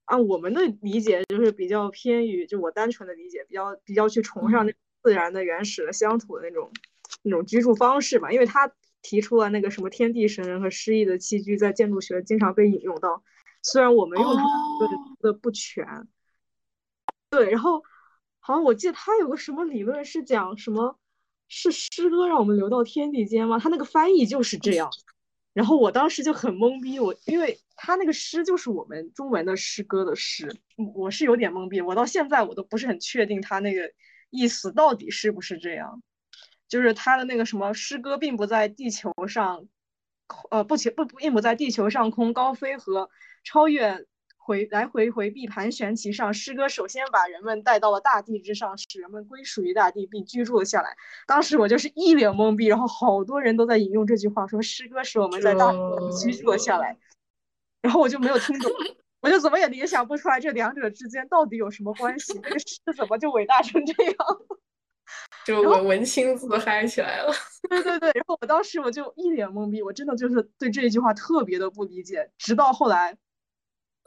[0.08, 6.70] 按我们的理解，就是比较偏于，就我单纯的理解，比较比较去崇尚那自然的、原始的、乡土的那种
[7.22, 8.30] 那种居住方式吧。
[8.30, 13.22] 因为他提出了那个什么天地神人和诗意的器具，在建筑学经常被引用到。
[13.62, 14.37] 虽然我们用
[15.20, 16.06] 的不全，
[17.30, 17.50] 对。
[17.50, 17.82] 然后
[18.38, 20.98] 好像我记得他有个什么理论是讲什么，
[21.48, 23.59] 是诗歌让我们流到天地间吗？
[23.59, 24.90] 他那个翻译就是这样。
[25.52, 30.54] 然后我当时就很懵逼，我因为他那个诗就是我们中文的诗歌的诗，
[30.94, 33.90] 我是有点懵逼，我到现在我都不是很确定他那个
[34.28, 36.02] 意思到底是不是这样，
[36.68, 39.66] 就是他的那个什么诗歌并不在地球上，
[40.50, 43.11] 呃，不不不并不在地球上空高飞和
[43.44, 44.07] 超越。
[44.38, 50.96] 回来回回避盘旋其上，诗歌首先把人们带到了大地之上，使人们归属于大地并居住了下来。
[51.26, 56.96] 当时我就是一脸懵逼，然后好多人都在引用这句话，说诗歌使我们在大地上居住了下来。
[57.83, 58.70] 然后我就没有听懂，
[59.20, 62.35] 我就怎么也联想不出来这两者之间到底有什么关系。
[62.35, 64.14] 这个诗怎么就伟大成这样？
[65.44, 67.32] 就文文青自嗨起来了。
[67.68, 73.16] 对对对，然后我当时我就一脸懵逼，我真的就是对这一句话特别的不理解，直到后来。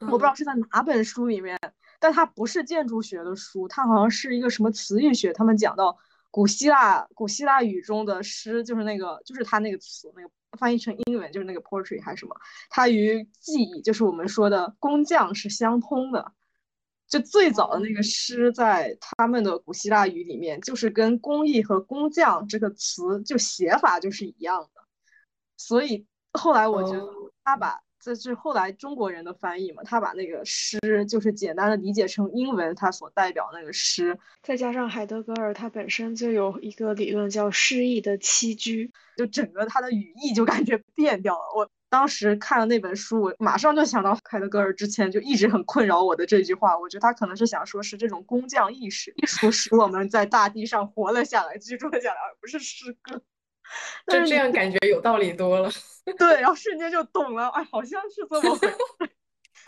[0.02, 1.60] 我不知道是在哪本书里面，
[2.00, 5.34] 但它不是建筑学的书，它好像是一个什么词语学。
[5.34, 5.98] 他们讲到
[6.32, 12.34] 古希腊古希腊语中的诗，就是那个就是它那个词，那个翻译成英文就是那个 poetry 还是什么，
[12.70, 16.32] 它与技艺就是我们说的工匠是相通的。
[17.10, 24.82] 就最早的那个诗，在他们的古希腊语里面，就是跟工艺和工匠这个词就写法就是一样的。
[25.58, 27.06] 所以后来我觉得
[27.44, 27.82] 他把。
[28.02, 29.84] 这是后来中国人的翻译嘛？
[29.84, 41.42] 他把那个诗就是简单的理解成英文，他所代表那个诗，再加上海德格尔他本身就有一个理论叫诗意的栖居，就整个他的语义就感觉变掉了。
[41.58, 46.78] 我当时看了那本书，我马上就想到凯德格尔之前就一直很困扰我的这句话。
[46.78, 53.22] 我觉得他可能是想说，是这种工匠意识，艺术使我们在大地上活了下来，居住了下来，而不是诗歌。
[54.08, 55.70] 就这样感觉有道理多了，
[56.18, 58.78] 对，然后瞬间就懂了，哎，好像是这么回事。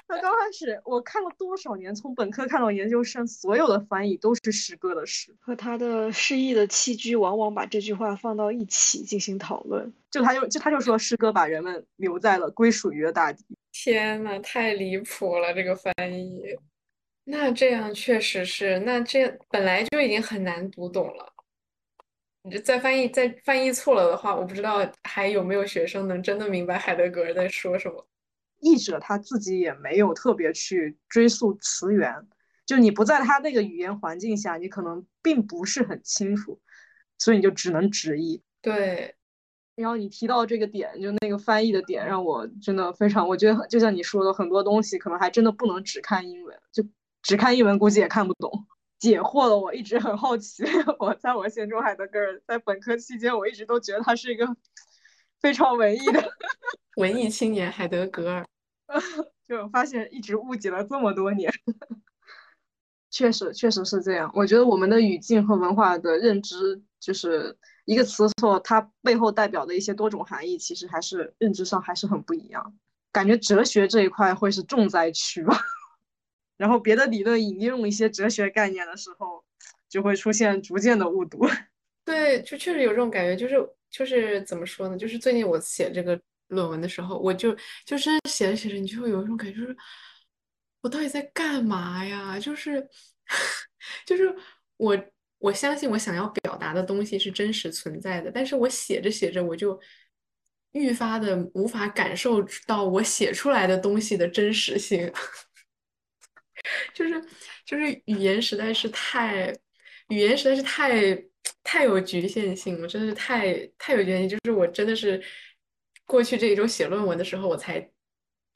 [0.07, 9.93] 那刚开始我看了多少年，从本科看到研究生，所有的翻译都是诗歌的诗，和他的诗意的栖居，往往把这句话放到一起进行讨论。
[10.09, 13.45] 就他就就他就说，诗歌把人们留在了归属于的大地。
[13.71, 16.43] 天呐，太离谱了，这个翻译。
[17.23, 21.25] 那这样确实是，那这本来就已经很难读懂了。
[22.43, 28.05] 你再翻译再翻译错了的话，我不知道还有没有学生能真的明白海德格尔在说什么。
[28.61, 32.27] 译者他自己也没有特别去追溯词源，
[32.65, 36.61] 就你不在他那个语言环境下，你可能并不是很清楚，
[37.17, 38.41] 所以你就只能直译。
[38.61, 39.15] 对。
[39.73, 46.83] 然后你提到这个点，就那个翻译的点，让我真的非常，我觉得就像你说的，很多东西可能还真的不能只看英文，就
[47.23, 48.67] 只看英文估计也看不懂。
[48.99, 50.63] 解惑了，我一直很好奇。
[50.99, 54.45] 我在我心中，海德格尔在本科期间，我一直都觉得他是一个
[55.39, 56.31] 非常文艺的
[56.97, 57.71] 文艺青年。
[57.71, 58.45] 海德格尔，
[59.47, 61.51] 就发现一直误解了这么多年。
[63.09, 64.31] 确实，确实是这样。
[64.33, 72.73] 我觉得我们的语境和文化的认知，就是一个词错，它背后代表的一些多种含义，其实还是认知上还是很不一样。
[73.11, 75.57] 感觉哲学这一块会是重灾区吧。
[76.55, 79.43] 然后别的理论引用一些哲学概念的时候，
[79.89, 81.45] 就会出现逐渐的误读。
[82.05, 84.97] 对，就确实有这种感觉，就是就是怎么说呢？
[84.97, 86.17] 就是最近我写这个
[86.51, 89.75] 论文的时候，我就就是写着写着，你就会有一种感觉，就是
[90.81, 92.39] 我到底在干嘛呀？
[92.39, 92.87] 就是
[94.05, 94.33] 就是
[94.77, 94.97] 我
[95.39, 99.79] 我相信我想要表达的东西是真实存在的，但是我写着写着，我就
[100.73, 105.11] 愈发的无法感受到我写出来的东西的真实性，
[106.93, 107.21] 就是
[107.65, 109.51] 就是语言实在是太
[110.09, 110.91] 语言实在是太。
[111.63, 114.29] 太有局限性了，真的是太太有局限性。
[114.29, 115.21] 就是我真的是
[116.05, 117.91] 过去这一周写论文的时候，我才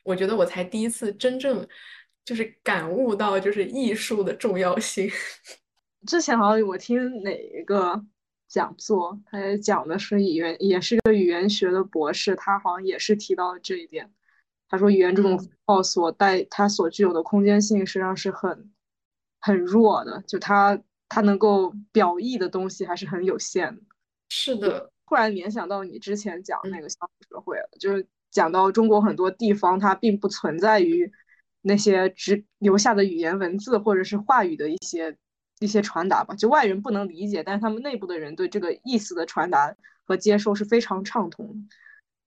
[0.04, 1.68] 我觉得我才第一次真正
[2.24, 5.10] 就是感悟到就是艺术的重要性。
[6.08, 8.04] 之前好像我听哪一个
[8.48, 14.12] 讲座，他也讲的是语言，也是个语言学的博士，他好像也是提到了这一点。
[14.68, 18.72] 他说语言这种符号所带它所具有的空间性实际上是很
[19.40, 20.82] 很弱的，就它。
[21.08, 23.82] 它能够表意的东西还是很有限的。
[24.28, 31.12] 是的，突然联想到你之前讲那个乡土社会了，就是讲到中国很多地方，它并不存在于
[31.62, 35.18] 那些只留下的语言文字或者是话语的一些
[35.60, 41.70] 一些传达吧，就外人不能理解，但是他们内部的人对这个意思的传达和接受是非常畅通，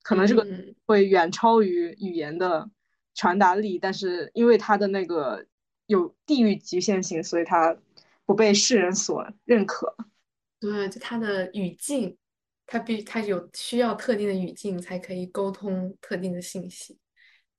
[0.03, 0.47] 可能这个
[0.87, 2.71] 会远超于语言的
[3.15, 5.47] 传达力，但是因为它的那个
[5.87, 7.77] 有地域局限性，所以它。
[8.29, 9.97] 不被世人所认可，
[10.61, 12.15] 对，就它的语境，
[12.69, 16.99] 他必他有需要特定的语境才可以沟通特定的信息，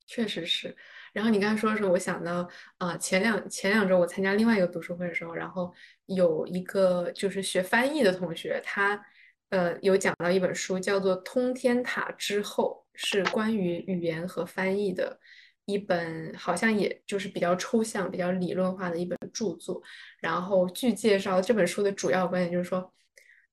[0.06, 0.74] 确实是。
[1.12, 2.48] 然后你刚才说的时候，我想到
[2.78, 5.74] 啊，前两前两周我参加另外一个读书会的时候，然后
[6.06, 9.04] 有一个就是学翻译的同学，他
[9.48, 15.18] 呃有讲到一本书，叫做《通天塔之后》，是关于语言和翻译的。
[15.66, 19.80] 一本好像也就是比较抽象、比较理论化的一本著作。
[20.20, 22.92] 然后据介绍，这本书的主要观点就是说，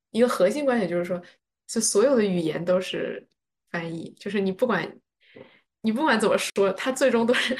[0.09, 1.21] 一个核心观点就是说，
[1.67, 3.27] 就所有的语言都是
[3.69, 4.97] 翻译，就是你不管
[5.81, 7.57] 你不管怎么说，它最终都是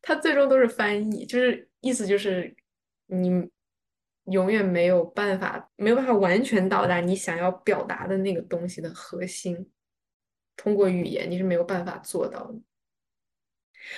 [0.00, 2.56] 它最终都是翻译，就是意思就是
[3.06, 3.48] 你
[4.24, 9.70] 永远没有办法没有办法完全到达你想要表达的那个东西的核心，
[10.56, 12.58] 通过语言你是没有办法做到的。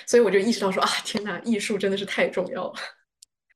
[0.06, 2.74] 所以我就意识到说啊，天哪，艺术真的是太重要了。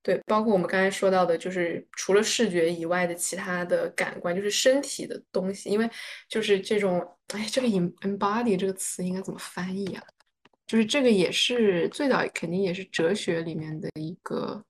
[0.05, 5.71] 对，包括我们刚才说到的，就是除了视觉以外的其他的感官，就是身体的东西。
[5.71, 5.89] 因为
[6.29, 10.05] 就是这种，哎，这个 embody 这个词应该怎么翻译啊？
[10.67, 14.63] 就是这个也是最早肯定也是哲学里面的一个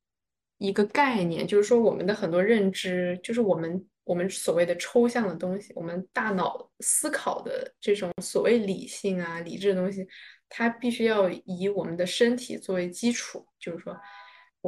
[0.58, 10.06] 一个概念，就是说我们的很多认知，就是我们我们所谓的抽象的东西，我们大脑思考的这种所谓理性啊、理智的东西。
[10.48, 13.92] 它必须要以我们的身体作为基础，就是说，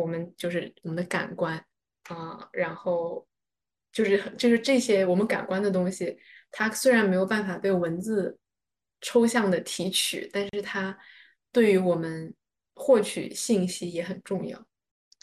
[0.03, 1.57] 我们就是我们的感官
[2.05, 3.27] 啊，然后
[3.91, 6.19] 就是就是这些我们感官的东西，
[6.51, 8.39] 它虽然没有办法被文字
[9.01, 10.97] 抽象的提取，但是它
[11.51, 12.35] 对于我们
[12.75, 14.63] 获取信息也很重要，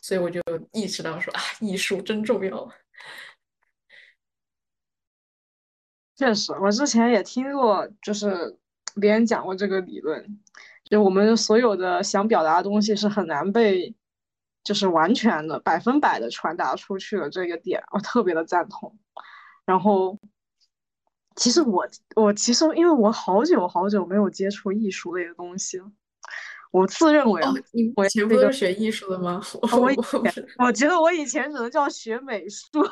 [0.01, 2.67] 所以我就意识到说啊，艺术真重要。
[6.17, 8.57] 确实，我之前也听过，就是。
[9.01, 10.39] 别人讲过这个理论，
[10.83, 13.95] 就我们所有的想表达的东西是很难被，
[14.63, 18.97] 就是完全的百分百的传达出去了这个点，我特别的赞同。
[19.65, 20.17] 然后，
[21.35, 25.91] 其实我我其实因为我好久好久没有接触艺术类的东西了，
[26.71, 27.41] 我自认为
[27.95, 29.41] 我以前不是学艺术的吗？
[29.73, 29.91] 我我
[30.65, 32.67] 我觉得我以前只能叫学美术。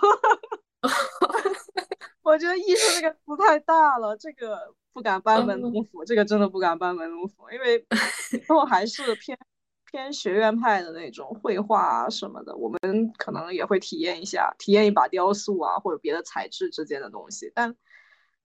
[2.24, 4.76] 我觉得艺术这个词太大了，这个。
[4.94, 7.82] 不敢班门弄斧，这个真的不敢班门弄斧，因为
[8.54, 9.38] 我还是偏
[9.92, 12.80] 偏学院派的那种绘画啊什么的，我们
[13.18, 17.76] 可能也会体验一下，体验一把雕塑啊或者别的材质之间的东西，但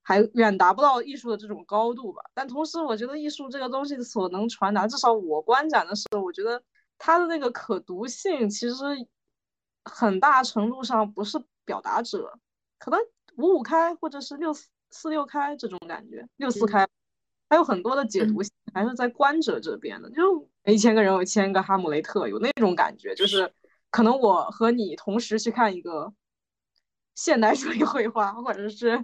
[0.02, 2.22] 还远达不到艺术的这种高度吧。
[2.34, 6.62] 但同时，我觉得艺术这个东西所能传达，至少我观展的时候，我觉得
[6.98, 8.74] 它的那个可读性其实
[9.84, 12.38] 很大程度上不是表达者，
[12.78, 13.00] 可能
[13.36, 14.68] 五五开或者是六四。
[14.88, 16.86] 四六开这种感觉，六四开
[17.50, 18.40] 还有很多的解读
[18.72, 20.10] 还是在观者这边的。
[20.10, 23.52] 就一千个人有一千个哈姆雷特，有那种感觉，就是
[23.90, 26.12] 可能我和你同时去看一个
[27.14, 29.02] 现代主义绘画，或者是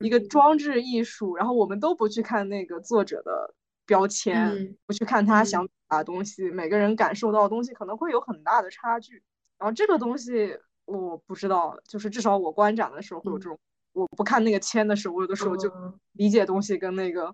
[0.00, 3.54] 一个装置艺术，然后我们都不去看那个作者的
[3.86, 9.22] 标签，不去看他想表达东西，每个人感受到的东西可能会有很大的差距。
[9.58, 13.58] 然后这个东西我不知道，就是至少我观展的时候会有这种。
[13.92, 15.70] 我不看那个签的时候，我有的时候就
[16.14, 17.32] 理解东西跟那个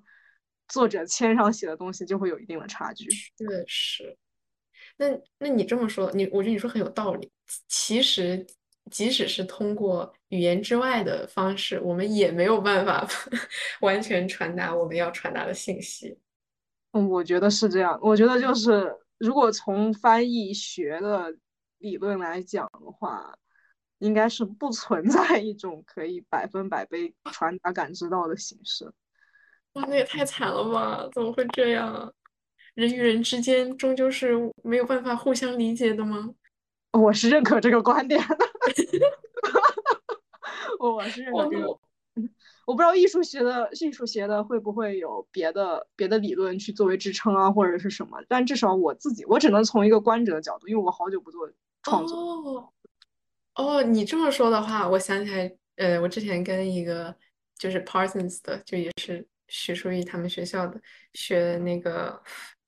[0.71, 3.05] 作者签上写的东西就会有一定的差距。
[3.11, 4.17] 确实，
[4.97, 5.07] 那
[5.39, 7.31] 那你这么说，你我觉得你说很有道理。
[7.69, 8.47] 其实
[8.91, 13.07] 即使是通过语言之外的方式，我们也没有办法
[13.83, 16.19] 完全传达我们要传达的信息。
[16.93, 17.99] 嗯，我觉得是这样。
[18.03, 21.35] 我觉得就是，如果从翻译学的
[21.79, 23.37] 理论来讲的话，
[23.99, 28.91] 应该是不存在一种可以百分百被传达感知到的形式。
[29.75, 31.09] 哇，那也太惨了吧！
[31.13, 32.13] 怎么会这样？
[32.75, 36.31] 人与人之间终究是没有办法互相理解的吗？
[36.93, 38.39] 我是认可这个观点的。
[40.81, 41.79] 我是认可这个。
[42.67, 48.23] 我不知道艺术学的艺术学的会不会有别的别的理论去作为支撑啊，或者是什么？
[48.29, 51.51] 但至少我自己，我只能从一个观者的角度，因为我好久不做
[51.83, 52.17] 创作。
[52.17, 52.73] 哦，
[53.57, 57.15] 哦，你这么说的话，我想起来，呃，我之前跟一个
[57.59, 60.81] 就是 Parsons 的，就也是徐淑怡他们学校的，
[61.13, 62.19] 学那个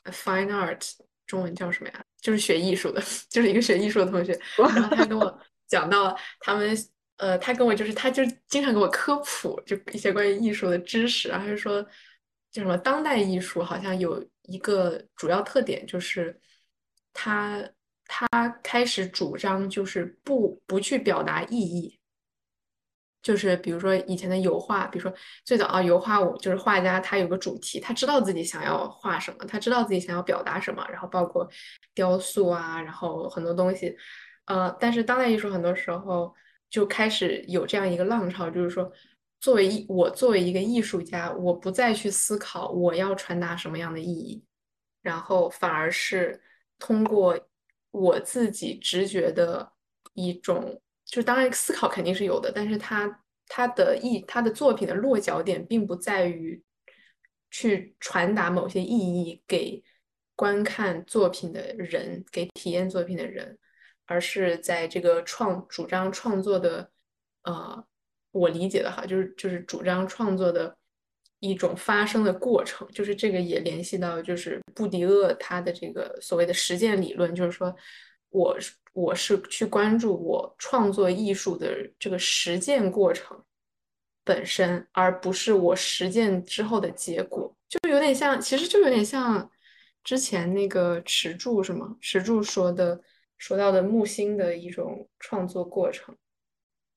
[0.05, 0.93] Fine Art，
[1.27, 2.05] 中文叫什么呀？
[2.21, 6.77] 就是学艺术的， 就是一个学艺术的同学，然后他跟我 讲到他们。
[7.19, 11.29] 呃，他跟我就是，他就经常给我科普，就一些关于艺术的知识。
[11.29, 11.81] 然后就说，
[12.51, 16.37] 就什么当代艺术，好像有一个主要特点，就是
[17.13, 17.63] 他
[18.07, 18.27] 他
[18.61, 21.97] 开始主张就是不不去表达意义。
[23.23, 25.15] 就是比如说以前的油画，比如说
[25.45, 30.87] 最早啊，油画我就是画家，他有个主题，他知道自己想要画什么，他知道自己想要表达什么。
[30.91, 31.49] 然后包括
[31.95, 33.97] 雕塑啊，然后很多东西，
[34.47, 36.35] 呃，但是当代艺术很多时候。
[36.73, 38.91] 就开始有这样一个浪潮，就是说，
[39.39, 44.43] 作为一我作为一个艺术家，我不再去思考我要传达什么样的意义，
[45.03, 46.41] 然后反而是
[46.79, 47.39] 通过
[47.91, 49.71] 我自己直觉的
[50.15, 50.81] 一种，
[51.13, 56.63] 就当然思考肯定是有的，但是他他的意他的作品的落脚点并不在于
[57.51, 59.85] 去传达某些意义给
[60.35, 63.59] 观看作品的人，给体验作品的人。
[64.05, 66.91] 而是在这个创主张创作的，
[67.45, 67.83] 呃，
[68.33, 70.77] 我理解的哈，就是就是主张创作的
[71.39, 77.75] 一种发生的过程，就是这个也联系到就是布迪厄他的这个所谓的实践理论，就是说，
[78.33, 78.59] 我
[78.93, 83.41] 我是去关注我创作艺术的这个实践过程
[84.25, 89.51] 本身，而不是我实践之后的结果，就有点像，其实就有点像
[90.03, 91.97] 之前那个池柱是吗？
[92.01, 93.01] 池柱说的。
[93.39, 96.17] 说到的木星的一种创作过程，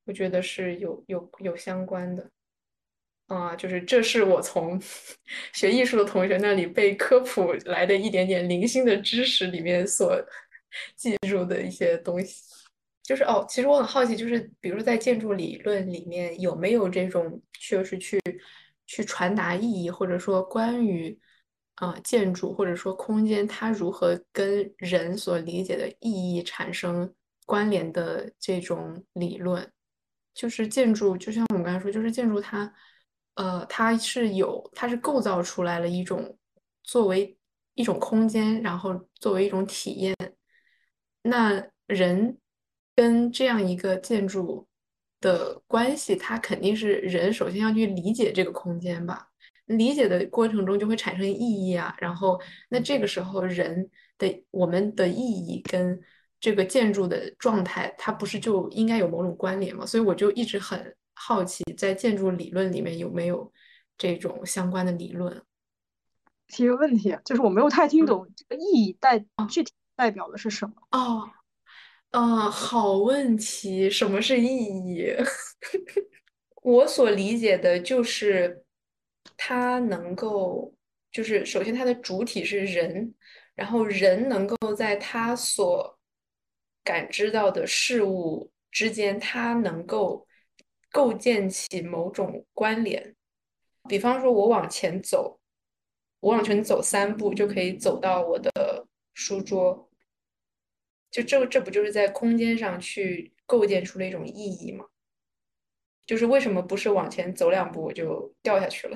[0.05, 2.29] 我觉得是有有有相关的
[3.25, 4.79] 啊，就是这是我从
[5.53, 10.23] 学艺术的同学那里被科普来的一点点零星的知识里面所
[10.95, 12.41] 技术的一些东西。
[13.03, 18.19] 就是哦，其实我很好奇，就是比如说在建筑理论里面有没有这种，就是去
[18.85, 21.19] 去传达意义，或者说关于。
[21.75, 27.13] 啊，建筑或者说空间，它如何跟人所理解的意义产生
[27.45, 29.69] 关联的这种理论，
[30.33, 32.73] 就是建筑，就像我们刚才说，就是建筑它，
[33.33, 36.37] 呃，它是有，它是构造出来了一种
[36.81, 37.37] 作为
[37.73, 40.15] 一种空间，然后作为一种体验。
[41.27, 42.37] 那人
[42.95, 44.67] 跟这样一个建筑
[45.19, 49.27] 的关系，它肯定是人首先要去理解这个空间吧。
[49.65, 55.99] 理解的过程中就会产生意义啊，然后那这个时候人的我们的意义跟
[56.39, 59.83] 这个建筑的状态，它不是就应该有某种关联吗？
[59.83, 63.51] 所以我就一直很好奇，在建筑理论里面有没有
[63.97, 65.41] 这种相关的理论？
[66.47, 70.73] 提个问题，就是我没有太听懂这个意义在具体代表的是什么？
[70.91, 71.29] 哦，
[72.11, 75.13] 啊，好问题，什么是意义？
[76.61, 78.61] 我所理解的就是。
[79.37, 80.73] 它能够，
[81.11, 83.13] 就是首先它的主体是人，
[83.55, 85.99] 然后人能够在他所
[86.83, 90.25] 感知到的事物之间，它能够
[90.91, 93.15] 构建起某种关联。
[93.89, 95.39] 比方说，我往前走，
[96.21, 98.51] 我往前走三步就可以走到我的
[99.15, 99.89] 书桌，
[101.09, 104.85] 就这这不就是在空间上去构建出了一种意义吗？
[106.05, 108.95] 就是为什么不是往前走两步我就掉下去了？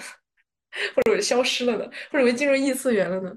[0.93, 1.89] 或者我就消失了呢？
[2.11, 3.35] 或者我进入异次元了呢？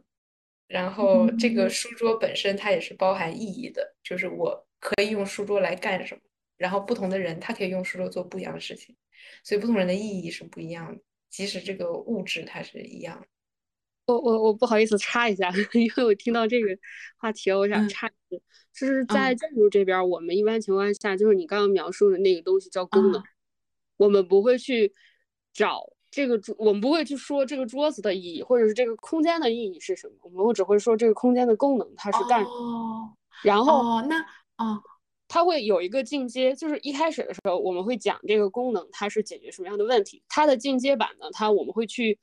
[0.67, 6.21] 然后这个书桌本身它也是包含意义的，就是我可以用书桌来干什么？
[6.59, 8.97] 然后不同的人他可以用书桌做不一样的事情，
[9.43, 13.27] 所以不同人的意义是不一样的，即使这个物质它是一样。
[14.13, 16.69] 我我我不好意思插一下， 因为我听到这个
[17.17, 18.43] 话题，我想插一句，
[18.75, 23.23] 就是在建筑这边，我们一般情况下就是你刚刚描述的那个东西叫功能，
[23.97, 24.93] 我们不会去
[25.53, 25.83] 找。
[26.15, 33.17] 这个桌，我们不会去说这个桌子的意义，或者是这个空间的意义是什么，我们只会说这个空间的功能它是干什么。
[33.43, 34.21] 然后，那，
[34.59, 34.83] 哦，
[35.27, 42.19] 它会有一个进阶，就是一开始的时候我们会讲这个功能它是解决什么样的问题，它的进阶版呢，它我们会去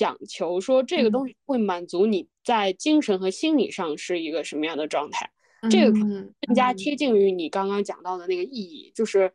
[0.00, 5.30] 讲求说这个东西会满足你在精神和心理上是一个什么样的状态，
[5.70, 9.30] 这个更加贴近于你刚刚讲到的那个意义，就是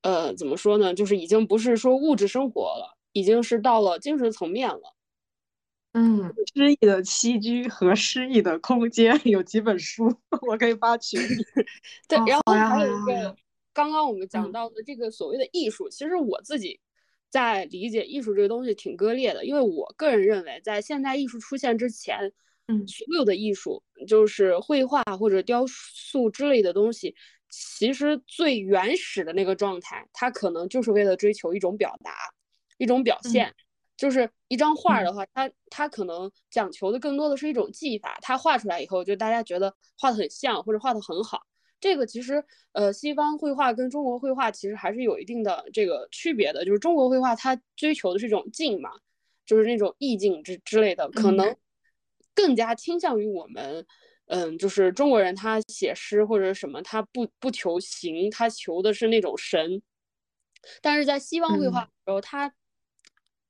[0.00, 4.96] 呃怎么说呢，就是已经不是说物质生活了，已经是到了精神层面了。
[5.92, 10.10] 嗯，诗意的栖居和诗意的空间有几本书，
[10.48, 11.44] 我可以发群里。
[12.08, 13.36] 对，然后还有一个，
[13.74, 16.80] 刚刚我们讲到的这个所谓的艺术，其实我自己
[17.34, 22.30] 在理解艺术这个东西挺割裂的，因为我个人认为，在现代艺术出现之前，
[22.68, 27.12] 嗯，所有的艺术，就是绘画或者雕塑之类的东西，
[27.48, 32.12] 其实最原始的那个状态，它可能就是为了追求一种表达，
[32.78, 33.52] 一种表现。
[33.96, 41.40] 就是一张画的话，它它可能讲求的更多的是一种技法，它画出来以后，就大家觉得画的很像或者画的很好。
[41.84, 46.64] 这个其实，呃，西方绘画跟中国绘画其实还是有一定的这个区别的。
[46.64, 48.90] 就是中国绘画它追求的是一种静嘛，
[49.44, 51.54] 就是那种意境之之类的，可能
[52.34, 53.84] 更加倾向于我们，
[54.28, 59.82] 嗯，就是中国人他写诗或者什么，他不不求形，他求的是那种神。
[60.80, 62.50] 但是在西方绘画的时候，他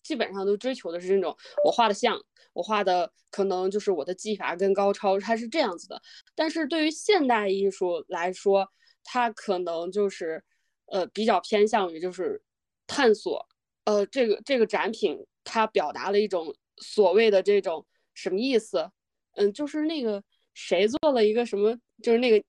[0.05, 2.17] 基本上都追求的是这种，我画的像，
[2.53, 6.01] 我画的可能就是我的技法更高超，它是这样子的。
[6.37, 8.71] 但是对于现代艺术来说，
[9.03, 10.45] 它可能就是，
[10.87, 12.41] 呃，比较偏向于就是
[12.87, 13.45] 探索，
[13.85, 18.91] 呃，这个这个展品它表达了一种所谓的这种什么意思？
[19.37, 22.45] 嗯，就是那个谁做了一个什么，就是那个。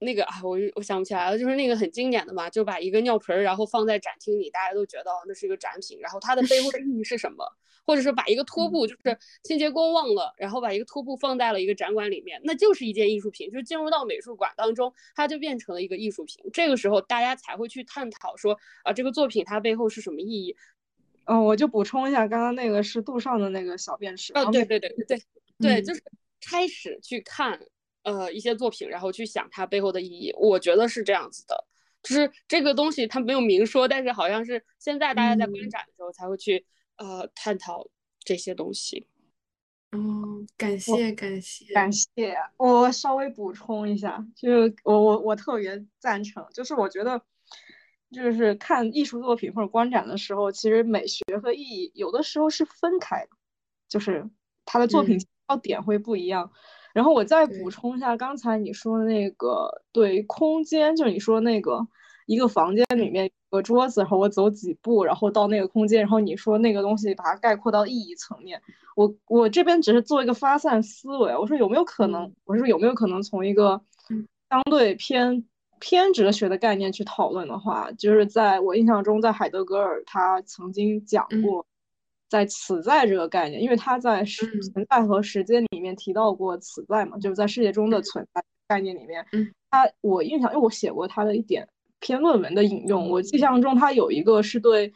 [0.00, 7.44] 那个啊，我我想不起来了，就是那个很经典的嘛，就把一个尿盆儿，然后放在展厅里，大家都觉得那是一个展品，然后它的背后的意义是什么？
[7.86, 16.44] 或者是把一个 拖布，就是清洁工忘了，然后把一个拖布放在了一个展馆里面，那就是一件艺术品，就进入到美术馆当中，它就变成了一个艺术品。
[16.52, 20.56] 这个时候大家才会去探讨说啊，这个作品它背后是什么意义？
[21.24, 24.32] 嗯，我就补充一下，刚刚那个是杜尚的那个小便池。
[24.34, 25.20] 哦，对对对对对
[25.58, 26.02] 对，就是
[26.40, 27.60] 开始去看。
[28.02, 31.66] 呃，一些作品，然后去想它背后的意义，我觉得是这样子的，
[32.02, 36.64] 就是这个东西它没有明说，但是好像是现在大家在观展的时候才会去
[36.96, 37.86] 呃探讨
[38.20, 39.06] 这些东西。
[39.92, 39.98] 哦，
[40.56, 47.20] 感谢感谢感谢，我稍微补充一下，就是我我我特别赞成，就是我觉得
[48.12, 53.30] 就是看艺术作品或者观展的时候，其实美学和意义有的时候是分开的，
[53.88, 54.30] 就是
[54.64, 56.52] 他的作品要点会不一样。
[56.92, 61.86] 然后我再补充一下刚才你说的那个对空间，就是你说那个
[62.26, 68.60] 一个房间里面有个桌子，然后我走几步，然后到那个空间，然后你说那个东西把它概括到意义层面。
[68.96, 73.80] 我我这边只是做一个发散思维，我说有没有可能，我说有没有可能从一个
[74.48, 75.44] 相对偏
[75.78, 81.64] 偏哲学的概念去讨论的话，就是在我印象中，在海德格尔他曾经讲过。
[82.30, 89.26] 在此在这个概念，因为他在存在和时间里面提到过此在嘛，就是在世界中的存在概念里面，
[89.68, 91.68] 他我印象，因为我写过他的一点
[91.98, 94.92] 篇论文的引用，我印象中他有一个是对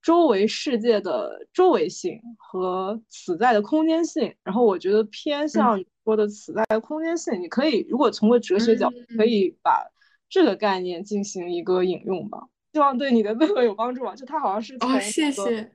[0.00, 9.86] 周围世界的周围性和此在的空间性，然后我觉得偏向说的此在的空间性，你可以如果从个哲学角度，可以把
[10.30, 14.14] 这个概念进行一个引用吧，希望对你的论文有帮助啊。
[14.14, 15.70] 就他好像是哦，谢谢。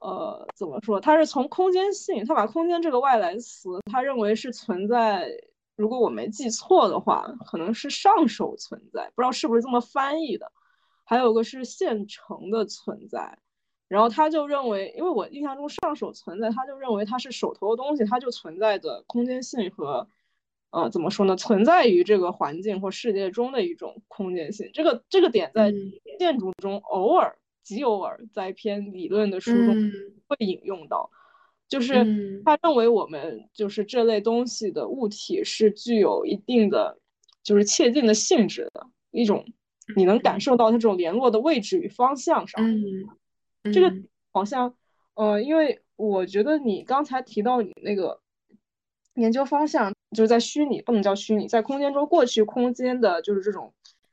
[0.00, 0.98] 呃，怎么说？
[1.00, 5.30] 他是从空间性，他把空间这个外来词，他认为是存在。
[5.76, 10.52] 如果我没记错的话，可能是上手存在，不知道是不是这么翻译的。
[11.04, 13.38] 还有个是现成的存在，
[13.88, 20.06] 然后他就认为，因为我印象中上手存在，他就认为它是手头的东西，它就存在着空间性和，
[20.70, 21.34] 呃，怎么说呢？
[21.34, 24.70] 存在于这个环境或世界中的一种空间性。
[24.74, 25.72] 这个这个点在
[26.18, 27.36] 建筑中偶尔。
[27.62, 29.74] 极偶尔在一篇理论的书中
[30.26, 31.10] 会引用到，
[31.68, 31.94] 就是
[32.44, 36.98] 他认为我们就是这类东西的物体是具有一定的
[37.42, 39.44] 就是切近的性质的一种，
[39.94, 42.60] 你能感受到它这种联络的位置与方向上。
[43.72, 43.94] 这个
[44.32, 44.74] 好像，
[45.14, 48.20] 呃，因为我觉得你刚才提到你那个
[49.14, 53.72] 研究方向就是在虚拟，不能叫虚拟，在空间中过去空间的就是这种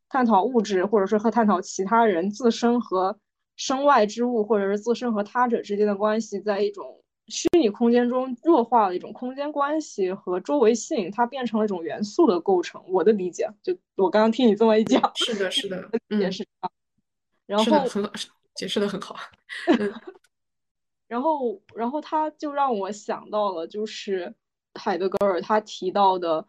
[0.09, 3.17] 探讨物质，或者说和探讨其他人自身和。
[3.57, 12.81] 身外之物，或者是自身和他者之间的关系，在一种虚拟空间中弱化了一种空间关系和周围性，它变成了一种元素的构成。
[12.87, 16.47] 我的理解，就我刚刚听你这么一讲，是的，是的，也是
[17.45, 18.11] 然后很好，
[18.55, 19.15] 解释的很好。
[21.07, 24.35] 然后，然后他就让我想到了，就是
[24.75, 26.45] 海德格尔他提到的，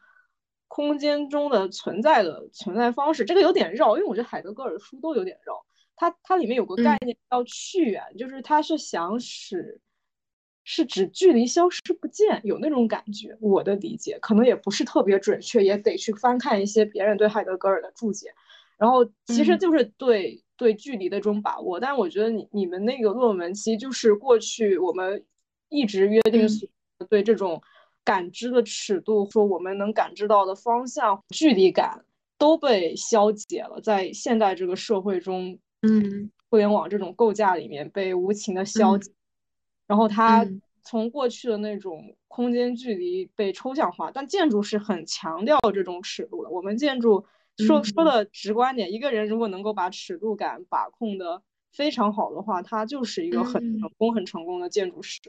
[0.66, 3.24] 空间中的存在的存在方式。
[3.24, 5.64] 这个有点绕，因为我觉得海德格尔的书都有点绕。
[5.98, 9.80] 它它里面有个概念叫去远，就是它是想使。
[10.70, 13.34] 是指距离消失不见，有那种感觉。
[13.40, 18.34] 我的理解可能也不是特别准确，也得去翻看一些别人对海德格尔的注解。
[18.76, 21.80] 然后其实就是对对距离的这种把握。
[21.80, 25.24] 但我觉得你你们那个论文其实就是过去我们
[25.70, 26.46] 一直约定
[27.08, 27.62] 对这种
[28.04, 32.04] 感知的尺度，说我们能感知到的方向、距离感
[32.36, 39.12] 都被消解了，在现代这个社会中，嗯，互联网这种构架里面被无情的消解。
[39.86, 40.46] 然后它
[40.82, 46.50] 从过去的那种空间距离被抽象化，但建筑是很强调这种尺度的。
[46.50, 47.24] 我们建筑
[47.56, 55.20] 说说的直观点，一个人如果能够把尺度感把控的非常好的话，他就是一个很成功、很成功的建筑师。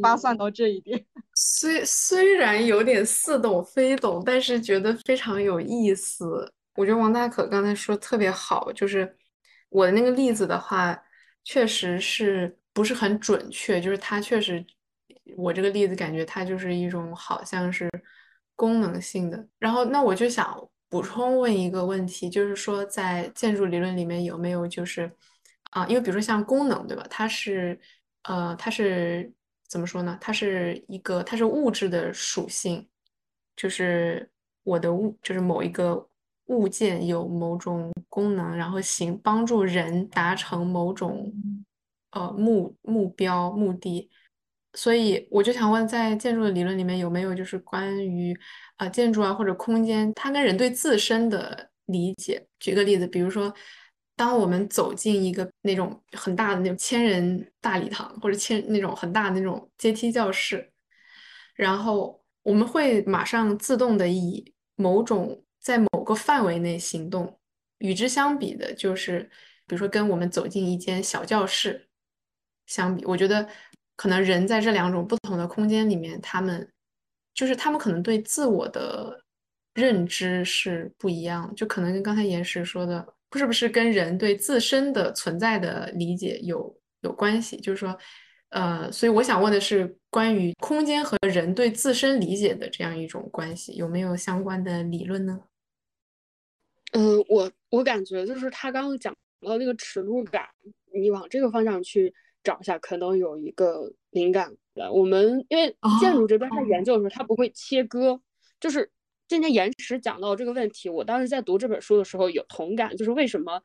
[0.00, 1.04] 发散到这一点，
[1.36, 6.50] 虽虽然有点似懂非懂，但是觉得非常有意思。
[6.76, 9.14] 我觉得王大可刚才说特别好，就是
[9.74, 10.98] 我的那个例子的话，
[11.44, 12.56] 确实是。
[12.76, 14.66] 不是很准确，就是它确实，
[15.36, 17.88] 我这个例子感觉它就是一种好像是
[18.56, 19.46] 功能性的。
[19.60, 25.08] 然后那我就想补充问一个问题，就是说在建筑理论里面有没有就是
[25.70, 27.78] 啊，因为比如说像功能对吧，它是
[28.24, 29.32] 呃它是
[29.68, 30.18] 怎么说呢？
[30.20, 32.84] 它是一个它是物质的属性，
[33.54, 34.28] 就是
[34.64, 36.04] 我的物就是某一个
[36.46, 41.32] 物件有某种功能，然后行帮助人达成某种。
[42.16, 44.08] 呃，目目标目的，
[44.74, 48.32] 所以我就想问，在建筑的理论里面有没有就是关于
[48.76, 52.46] 呃建筑啊或者空间，它跟人对自身的理解？
[52.60, 53.52] 举个例子，比如说，
[54.14, 60.70] 当我们走进一个那种很大的那种千人大礼堂，或者千那种很大的那种阶梯教室，
[61.56, 67.40] 然后我们会马上自动的以某种在某个范围内行动，
[67.78, 69.20] 与之相比的就是，
[69.66, 71.88] 比如说跟我们走进一间小教室。
[72.66, 73.46] 相比，我觉得
[73.94, 76.66] 可能人在这两种不同的空间里面，他们
[77.34, 79.22] 就是他们可能对自我的
[79.74, 87.60] 认知是不一样，就可能跟刚才岩石说的不，是不是跟人对自身的存在的理解有有关系？
[87.60, 87.94] 就是说，
[88.48, 95.38] 呃，所以我想问的是，关于空间和人对自身理解的这样一种关系，有没有相关的理论呢？
[96.94, 100.48] 嗯，我我感觉就是他刚刚讲到那个尺度感，
[100.92, 102.12] 你往这个方向去。
[102.44, 104.92] 找一下，可能有一个灵感的。
[104.92, 108.20] 我们因为建筑这边在研究的时候，它不会切割。
[108.60, 108.90] 就是
[109.26, 113.58] 今天岩石讲到这个问题，我当时在读这本书的时候有同感，就是为什么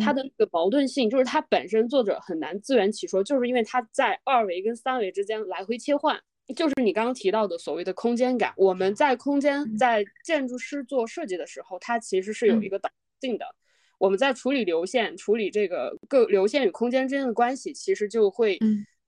[0.00, 6.20] 它的那个矛盾性，就是它本身作者很难自圆其说，就是因为它在二维跟三维之间来回切换。
[6.54, 12.90] 就是你刚刚提到的所谓的空间感，我们在空间在建筑师做设计的时候，它其实是有一个导
[13.20, 13.46] 性的。
[13.98, 18.58] 我们在处理流线、处理这个各流线与空间之间的关系，其实就会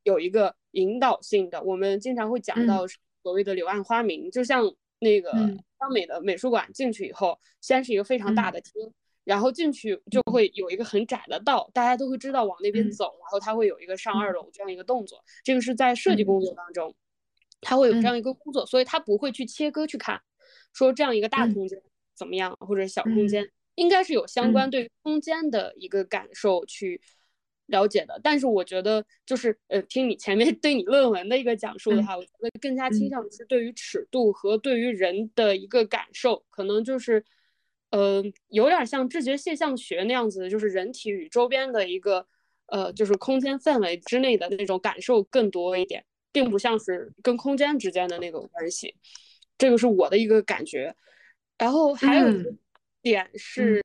[0.03, 1.62] 有一个引导性的。
[1.62, 2.86] 我们经常会讲到
[3.22, 4.64] 所谓的柳暗花明，就像
[4.99, 8.72] 那个央美的美术馆进去以后，先是一个非常大的厅，
[9.24, 15.22] 然后进去就会有一个很窄的道，大家都会知道往那边走，然后它会有一个上二楼这样一个动作。
[15.45, 16.95] 这个是在设计工作当中，
[17.61, 20.21] 它会有这样一个工作，所以他不会去切割去看，
[20.73, 21.81] 说这样一个大空间
[22.15, 23.49] 怎么样，或者小空间。
[23.75, 27.01] 应该是有相关对空间的一个感受去
[27.67, 37.25] 了解的，但是我觉得就是呃，听你前面 对你论文的一个讲述的话，我觉得更加倾向是对于尺度和对于人的一个感受，可能就是
[37.91, 42.27] 呃，有点像知觉现象学那样子的，就是人体与周边的一个
[42.67, 46.05] 呃，就是空间范围之内的那种感受更多一点，
[46.39, 48.95] 并不像是跟空间之间的那种关系，
[49.59, 50.95] 这个是我的一个感觉，
[51.59, 52.26] 然后还有。
[53.01, 53.80] 点是，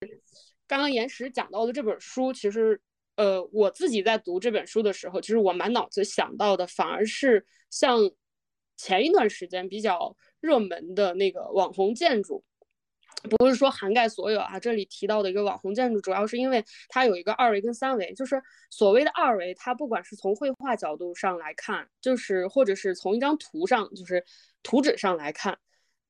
[0.68, 2.82] 刚刚岩石讲到的这本书，其实，
[3.16, 8.00] 呃，我自己在读这本书的时候，其实我满脑子想到的反而是像
[8.76, 12.44] 前一段时间比较热门的那个网红建筑，
[13.30, 14.60] 不是说涵盖所有啊。
[14.60, 24.24] 这里提到的一个网红建筑，主要是因为它有一个二维跟三维，就是所谓的二维，它不管是从绘画角度上来看，就是或者是从一张图上，就是
[24.62, 25.58] 图纸上来看。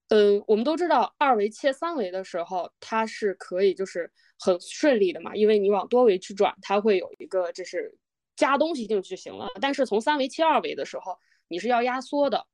[0.09, 7.97] 嗯，我们都知道二维切三维的时候，它是可以就是很顺利的嘛，因为你往多维去转，它会有一个就是
[8.35, 9.47] 加东西进去就行了。
[9.59, 12.45] 但是从三维切二维的时候，你是要压缩的，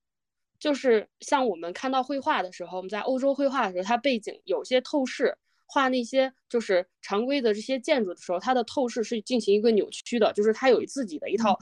[0.60, 11.58] 就是像我们看到绘画的时候，我们在欧洲绘画的时候，它背景有些透视，画那些就是常规的这些建筑的时候，它的透视是进行一个扭曲的，就是它有自己的一套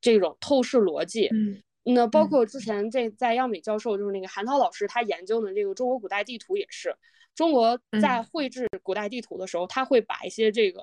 [0.00, 1.28] 这种透视逻辑。
[1.32, 6.94] 嗯，那包括之前这在央美教授，就是那个韩涛老师，他研究的这个中国古代地图也是，
[7.34, 10.80] 中国在绘制古代地图的时候，他会把一些这个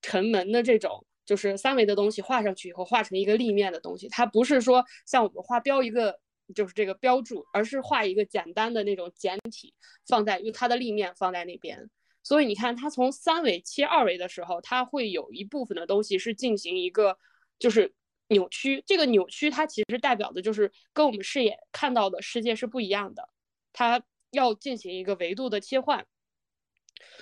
[0.00, 6.18] 城门的这种就是三维的东西画上去以后，画成一个立面的东西，它不是说像我们画标一个
[6.54, 9.74] 就是这个标注，而是画一个简单的那种简体
[10.06, 11.90] 放在，用它的立面放在那边。
[12.22, 17.18] 所以你看，它从三维切二维的时候，它会有一部分的东西是进行一个
[17.58, 17.94] 就是。
[18.28, 23.28] 扭曲，这个扭曲它其实代表的就是跟我们视野看到的世界是不一样的，
[23.72, 26.04] 它要进行一个维度的切换。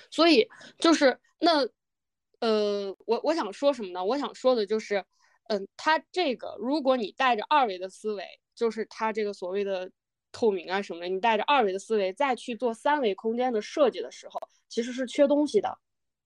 [0.09, 0.49] 所以
[0.79, 1.69] 就是那，
[2.39, 4.03] 呃，我我想说什么呢？
[4.03, 5.05] 我想说的就是，
[5.47, 9.91] 嗯，它这个如果你带着二维的思维，就是它这个所谓的
[10.31, 15.77] 透明啊什么的，你带着二维的思维再去做三维空间的设计的时候，其实是缺东西的。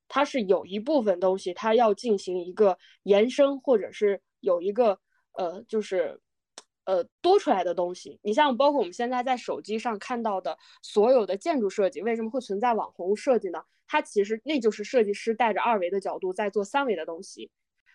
[0.08, 4.22] 它是有一部分东西，它要进行一个延伸，或者是。
[4.42, 4.98] 有一个
[5.34, 6.18] 呃，就是
[6.86, 8.18] 呃多出来的东西。
[8.24, 13.62] 你像包括我们现在在手机上看到的所有的建筑设计，为什么会存在网红设计呢？
[13.86, 17.52] 它其实那就是设计师带着二维的角度在做三维的东西。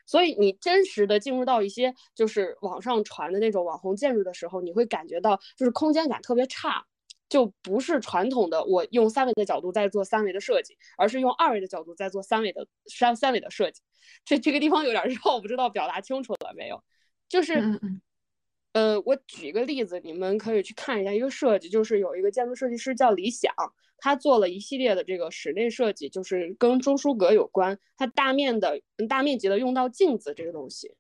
[0.07, 6.85] 所以你真实的进入到一些就是网上传的那种网红建筑的时候，你会感觉到就是空间感特别差，
[7.29, 13.81] 就不是传统的我用三维的角度在做三维的设计，而是用二维的角度在做三维的三三维的设计。
[14.25, 16.83] 这这个地方有点绕， 我不知道表达清楚了没有。
[17.27, 17.81] 就是，
[18.73, 23.53] 呃，我举一个例子，你们可以去看一下一个设计，就是有一个建筑设计师叫李想，
[24.05, 27.79] 他做了一系列的这个室内设计，就是跟中书阁有关。
[27.97, 28.79] 他大面的、
[29.09, 30.95] 大面积的用到镜子这个东西，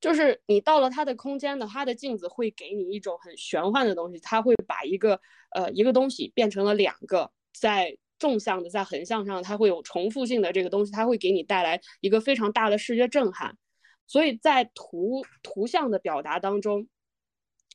[0.00, 5.20] 就是你到了他的空间呢，他的镜子会给你一种很玄幻的东西，他会把一个
[5.54, 7.98] 呃一个东西变成了两个在。
[8.16, 13.58] 纵向的，在横向上，它会有重复性的这个东西，它会给你带来一个非常大的视觉震撼。
[14.06, 16.86] 所以在图图像的表达当中，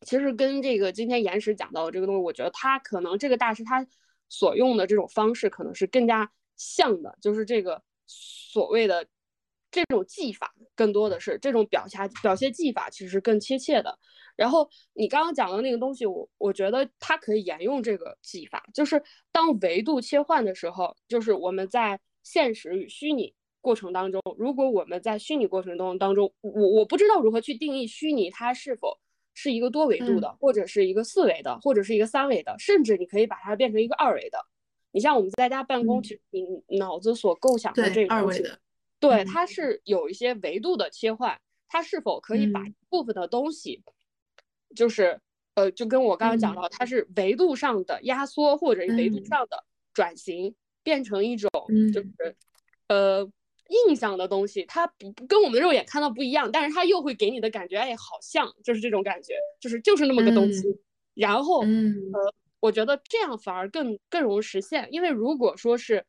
[0.06, 3.86] 其实跟这个今天岩石讲到的这个东西，我觉得他可能这个大师他
[4.30, 9.06] 所用的这种方式，可能是更加像的，就是这个所谓的
[9.72, 14.00] 这种技法，更多的是这种表下表现技法，其实更贴切的。
[14.36, 28.98] 然后你刚刚讲的那个东西，我我觉得它可以沿用这个技法，就是当维度切换的时候，就是我们在现实与虚拟过程当中，如果我们在虚拟过程中当中，我我不知道如何去定义虚拟它是否
[29.42, 34.38] 是一个多维度的，或者是一个四维的，或者是一个三维的，甚至你可以把它变成一个二维的。
[34.92, 38.44] 你像我们在家办公，其实你脑子所构想的这个东西，
[39.00, 43.82] 对，它是有一些维度的切换，它是否可以把一部分的东西。
[44.76, 45.20] 就是，
[45.56, 49.64] 呃，就跟我刚刚讲到，它是维度上的压缩，或者维度上的
[49.94, 51.50] 转型，变成一种
[51.94, 52.36] 就是，
[52.88, 53.32] 呃，
[53.70, 54.66] 印象的东西。
[54.66, 60.64] 它不跟我们肉眼看到不一样，但是它又会给你的感觉，哎，好像就是这种感觉，就是就是那么个东西。
[61.14, 66.06] 然后，呃，我觉得这样反而更更容易实现，因为如果说是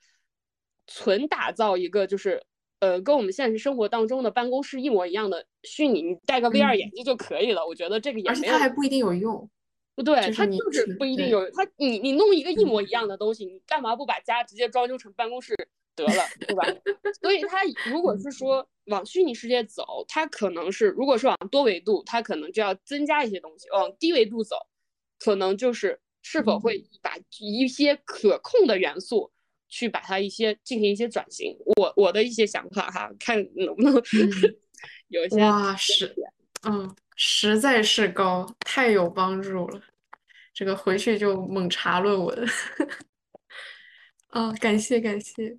[0.86, 2.42] 纯打造一个就是。
[2.80, 7.66] 呃，跟我们现实生活当中的办公室一模一样的虚拟，你戴个 VR 眼镜就可以了。
[7.66, 9.50] 我觉得这个也而且它还不一定有用，
[9.94, 11.44] 不对，它就是不一定有。
[11.50, 15.54] 它你你弄一个一模一样的东西，你干嘛不把家直接装修成办公室
[15.94, 16.64] 得了，对吧？
[17.20, 17.58] 所以它
[17.90, 24.56] 如果是说往虚拟世界走，它可能是如果是往多维度，它可能就要增加一些东西；往低维度走，
[25.18, 29.32] 可能就是是否会把一些可控的元素。
[29.72, 33.94] 去把它一些进行一些转型，我我的一些想法哈，看能不能
[35.06, 36.12] 有一些哇是，
[36.68, 39.80] 嗯，实在是高，太有帮助了，
[40.52, 42.48] 这个回去就猛查论文，
[44.30, 45.56] 啊， 感谢感谢。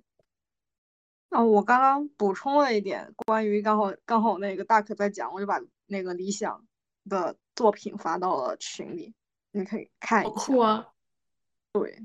[1.32, 6.62] 啊，我刚刚补充了一点关于刚好刚好那个大可在讲，我就把那个理想
[7.08, 9.14] 的作品发到了群里，
[9.50, 10.30] 你可以看一下。
[10.30, 10.86] 好酷啊！
[11.72, 11.98] 对。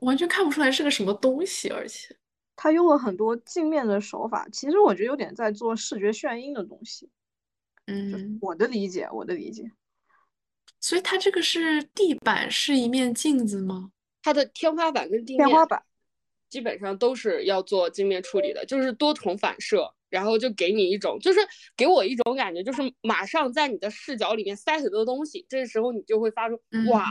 [0.00, 2.14] 完全看不出来是个什么东西，而且
[2.54, 7.08] 他用了很多镜面的手法，其实我觉得有点在做视觉眩晕的东西。
[7.86, 9.72] 嗯，我的理解，我的理解。
[10.80, 13.90] 所以它这个是地板是一面镜子吗？
[14.22, 15.82] 它的天花板跟地面天花板
[16.48, 21.40] 基本上都是要做镜面处理的，就是多重反射，然后就给你一种，就是
[21.76, 27.06] 给我一种感觉，就是马上在你的视角里面塞很多东西，这时候你就会发出哇。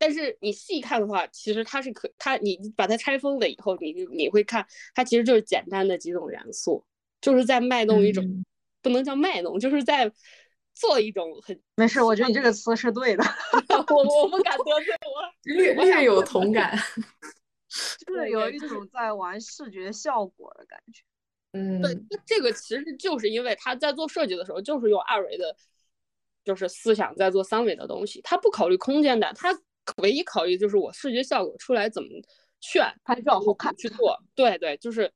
[0.00, 4.64] 但是你细看的话，其实它是可它你把它拆封了以后，你你会看
[4.94, 6.84] 它其实就是简单的几种元素，
[7.20, 8.24] 就是在卖弄一种，
[8.80, 10.08] 不能叫卖弄，就是在
[10.72, 12.00] 做一种很没事。
[12.00, 13.24] 我觉得你这个词是对的，
[13.92, 16.78] 我我不敢得罪我，略略有同感，
[18.06, 21.02] 就是有一种在玩视觉效果的感觉。
[21.52, 25.56] 嗯，对，那这个其实就是因为他在做设计的时候，就是用二维的，
[26.44, 29.58] 就是思想在做三维的东西，他不考虑空间的，他
[30.02, 32.08] 唯一考虑就是我视觉效果出来怎么
[32.60, 34.22] 炫，拍照好看去做。
[34.34, 35.10] 对对，就是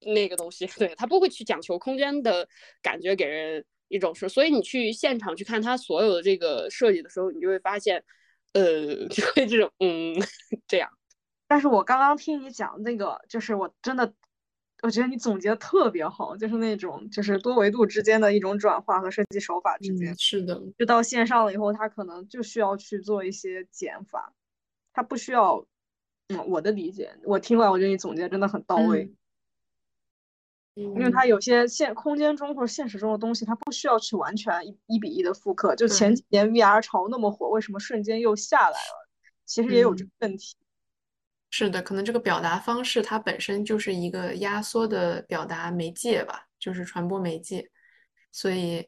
[0.00, 2.48] 那个东西， 对他不会去讲求空间的
[2.80, 8.02] 感觉给人一种是，所以你去现场去看他所有的这个设计的时候，你就会发现，
[8.54, 10.14] 呃， 就会这种嗯
[10.66, 10.90] 这样。
[11.48, 14.14] 但是我刚刚听你讲那个，就是我真的。
[14.80, 20.16] 我觉得你总结的特别好，就是那种就是多维度之间的一种转化和设计手法之间。
[20.16, 24.32] 是的，就到线上了以后，他可能就需要去做一些减法，
[24.92, 25.66] 他不需要。
[26.28, 29.12] 嗯，我的理解，我听完我觉得你总结真的很到位。
[30.76, 35.74] 嗯，因为他有些现空间中或者现实中的东西，他不需要去完全一一比一的复刻。
[35.74, 39.08] 就前几年 VR 潮那么火，为什么瞬间又下来了？
[39.44, 40.54] 其实也有这个问题。
[41.50, 47.70] 是的，可能这个表达方式它本身就是一个压缩的表达媒介吧，就是传播媒介，
[48.30, 48.86] 所以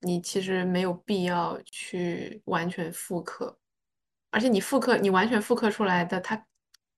[0.00, 3.58] 你其实没有必要去完全复刻，
[4.30, 6.46] 而且你复刻，你完全复刻出来的，它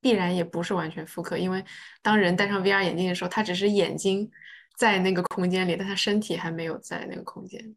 [0.01, 1.65] 必然也不是完全复刻，因为
[2.03, 4.31] 当人戴上 VR 眼镜的时候，他只是眼睛
[4.79, 7.77] 在那个空间里，但他身体还没有在那个空间，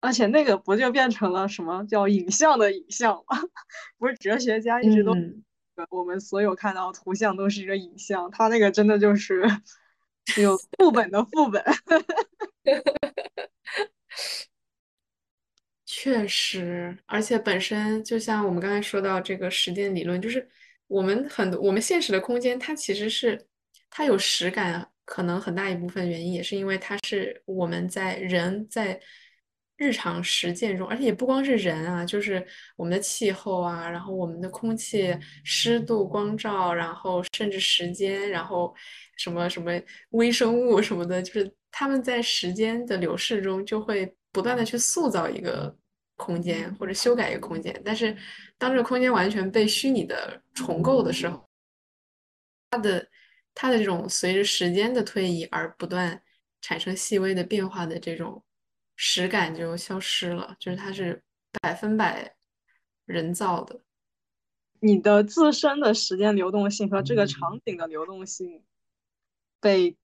[0.00, 3.40] 而且那个不就变成了什么叫影像的影像吗？
[3.96, 5.14] 不是哲学家一直都。
[5.90, 9.42] 我们所有看到图像都是一个影像，它那个真的就是
[10.36, 11.64] 有 副本的副本。
[15.86, 20.48] 确实，而且本身就像我们刚才说到这个时间理论，就是
[20.86, 23.46] 我们很多我们现实的空间，它其实是
[23.90, 29.00] 它有实感，可能很大一部分原因也是因为它是我们在人在。
[29.80, 38.74] 日常实践中，而且也不光是人啊，就是我们的气候啊，然后我们的空气湿度、光照，然后甚至时间，然后
[39.16, 39.72] 什么什么
[40.10, 45.74] 微生物什么的，就是他们在时间的流逝中就会不断的去塑造一个
[46.16, 47.74] 空间或者修改一个空间。
[47.82, 48.14] 但是
[48.58, 51.48] 当这个空间完全被虚拟的重构的时候，
[52.68, 53.08] 它的
[53.54, 56.22] 它的这种随着时间的推移而不断
[56.60, 58.44] 产生细微的变化的这种。
[59.02, 61.22] 实感就消失了，就是它是
[61.62, 62.34] 百分百
[63.06, 63.80] 人造的。
[64.80, 68.62] 你的自身的时间流动性和这个场景的流动性
[69.58, 69.96] 被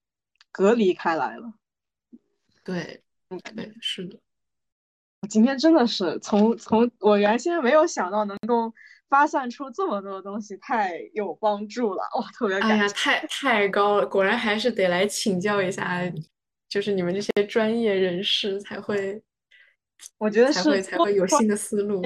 [0.51, 1.53] 隔离开来了。
[2.63, 3.03] 对，
[3.55, 4.17] 对，是的。
[5.29, 8.73] 今天真的是从从我原先没有想到能够
[9.09, 12.27] 发散出这么多的东西，太有帮助了哇！
[12.31, 16.01] 特别感谢，太太高了，果然还是得来请教一下。
[16.69, 19.21] 就是你们这些专业人士才会，
[20.17, 22.01] 我觉得才会才会有新的思路，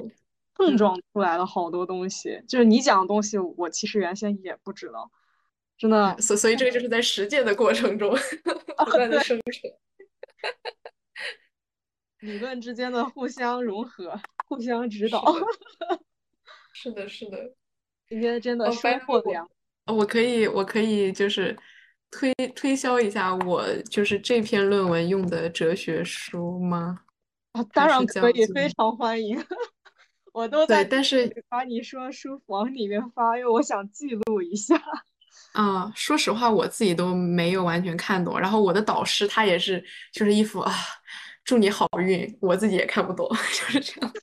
[0.53, 2.39] 碰撞出来了好多东西。
[2.47, 5.12] 就是你讲的东西，我其实原先也不知道，
[5.78, 6.16] 真的。
[6.20, 8.16] 所所以这个就是在实践的过程中
[8.78, 9.72] 不断的生成，
[12.22, 15.26] 理论之间的互相融合、互相指导。
[16.74, 17.55] 是的，是的。
[18.07, 19.49] 今天真的收获良。
[19.88, 21.57] 我可以，我可以就是。
[22.12, 26.99] 推推销一下我就是这篇论文用的哲学书吗？
[27.53, 29.41] 啊，当然可以，非常欢迎。
[30.34, 34.80] 我都在，但是把你说书往里面发，因为我想记录一下。
[35.53, 38.39] 啊，说实话，我自己都没有完全看懂。
[38.39, 39.84] 然后我的导师他也是，
[40.14, 40.74] 就是一副啊，
[41.43, 42.38] 祝你好运。
[42.39, 44.14] 我自己也看不懂， 就是这样，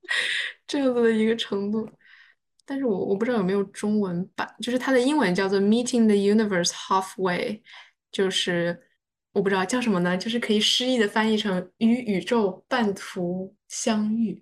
[0.66, 1.86] 这样子的一个程度。
[2.70, 7.60] 但是我我不知道有没有中文版，就是它的英文叫做 Meeting the Universe Halfway，
[8.12, 8.80] 就是
[9.32, 14.40] 我不知道叫什么呢，就是可以诗意的翻译成与宇宙半途相遇。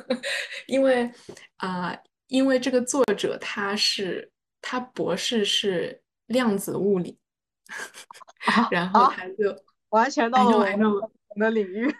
[0.66, 1.12] 因为
[1.58, 1.94] 啊，
[2.28, 4.32] 因为这个作者他是
[4.62, 7.18] 他博士是量子物理，
[8.70, 9.54] 然后他就
[9.90, 11.94] 完全到了我们的领域。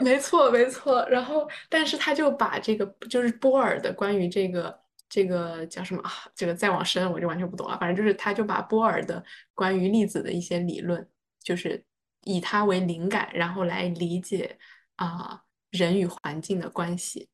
[0.00, 1.02] 没错，没错。
[1.08, 4.81] 然后，但是他就把这个就是波尔的关于这个。
[5.12, 6.10] 这个叫什么啊？
[6.34, 7.76] 这个再往深我就完全不懂了。
[7.78, 11.06] 反正就是，他就把波尔的关于粒子的一些理论，
[11.38, 11.84] 就是
[12.22, 14.58] 以它为灵感，然后来理解
[14.96, 17.28] 啊人与环境的关系，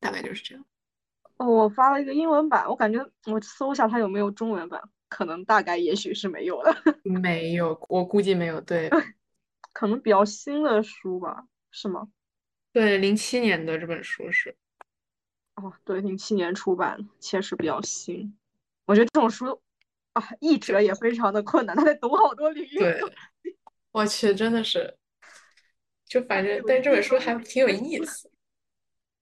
[0.00, 0.64] 大概就是这样。
[1.36, 6.74] 哦，我发了一个英文版，我感觉我搜一下它有没有中文版，可能大概也许是没有的。
[7.22, 8.60] 没有，我估计没有。
[8.60, 8.90] 对，
[9.72, 11.46] 可能比较新的书吧？
[11.70, 12.08] 是吗？
[12.72, 14.56] 对，零七年的这本书是。
[15.60, 18.36] 哦，对，零七年出版，确实比较新。
[18.86, 19.60] 我觉得这种书
[20.12, 22.78] 啊，译者也非常的困难，他得懂好多领域。
[22.78, 23.00] 对，
[23.90, 24.96] 我去，真的是，
[26.06, 28.30] 就反正，但这本书还挺有意思。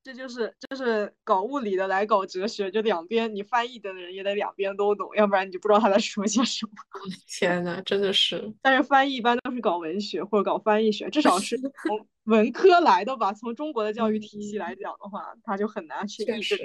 [0.04, 6.72] 这就是就是搞物理的来搞哲学，就两边你翻译的人也得两边都懂，要不然你就不知道他在说些什么。
[7.26, 8.54] 天呐，真的是！
[8.62, 13.32] 但是翻译一般都是搞文学或者搞翻译学，至少是 从文科来的吧。
[13.32, 16.56] 从中国的教育体系来讲的话，他就很难去译制。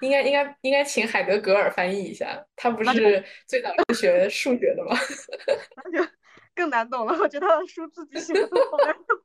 [0.00, 4.96] 应该应该应该请海德格尔翻译一下，他不是最早是学数学的吗？
[5.76, 6.10] 那就
[6.54, 7.12] 更难懂了。
[7.18, 9.18] 我觉得他的书自己写的好难懂。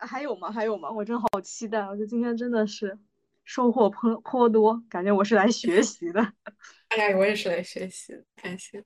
[0.00, 0.52] 还有吗？
[0.52, 0.90] 还有吗？
[0.90, 1.80] 我真好期待！
[1.80, 2.98] 我觉得今天真的是
[3.44, 6.20] 收获颇颇多，感觉我是来学习的。
[6.88, 8.84] 哎呀，我也是来学习，感谢。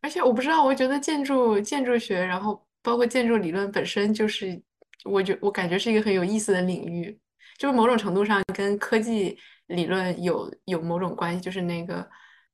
[0.00, 4.60] 而且我不知道，我觉得建筑建筑学，然后包括建筑理论本身，就是
[5.04, 7.18] 我觉我感觉是一个很有意思的领域，
[7.58, 12.08] 就是某种程度上跟科技理论有有某种关系，就是那个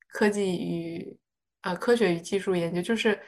[0.09, 1.17] 科技与
[1.63, 3.19] 呃科学与技术研究，就是。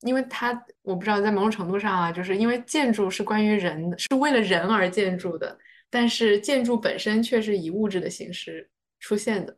[0.00, 0.52] 因为它，
[0.82, 8.68] 我不知道，在某种程度上啊，就是因为建筑是关于人的，是为了人而建筑的，但是建筑本身却是以物质的形式
[9.00, 9.56] 出现的，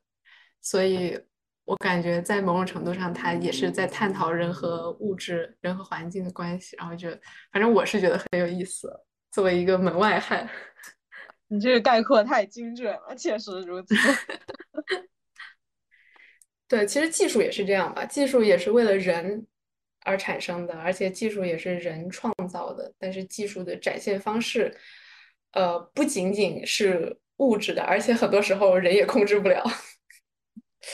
[0.60, 1.18] 所以
[1.66, 6.74] 我感觉在某种程度上，它也是在探讨人和物质、人和环境的关系。
[6.78, 7.10] 然后就，
[7.52, 8.90] 反正我是觉得很有意思。
[9.30, 10.48] 作为一个门外汉，
[11.48, 13.94] 你这个概括太精准了，确实如此。
[16.66, 19.46] 对，其实技术也是这样吧，技术也是为了人。
[20.08, 24.72] 而产生的，而且技术也是人创造的，但是技术的展现方式，
[25.50, 29.64] 呃，不仅仅是物质的，而且很多时候人也控制不了。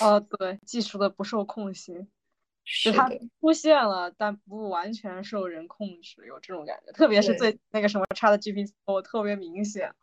[0.00, 2.08] 哦，对，技术的不受控性，
[2.64, 3.08] 是它
[3.40, 6.92] 出现了，但不完全受人控制，有这种感觉。
[6.92, 9.94] 特别是最那个什么差的 GPT，我特别明显。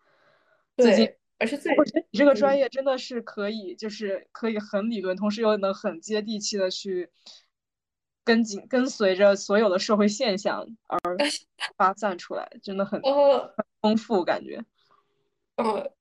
[0.75, 7.09] 对，而且最，我觉得你这个专业真的是可以，就是可以很理论，同时又能很接地气的去。
[8.25, 10.99] 跟紧跟随着所有的社会现象而
[11.75, 14.63] 发散出来，真的很很丰富感觉。
[15.57, 15.91] 哦，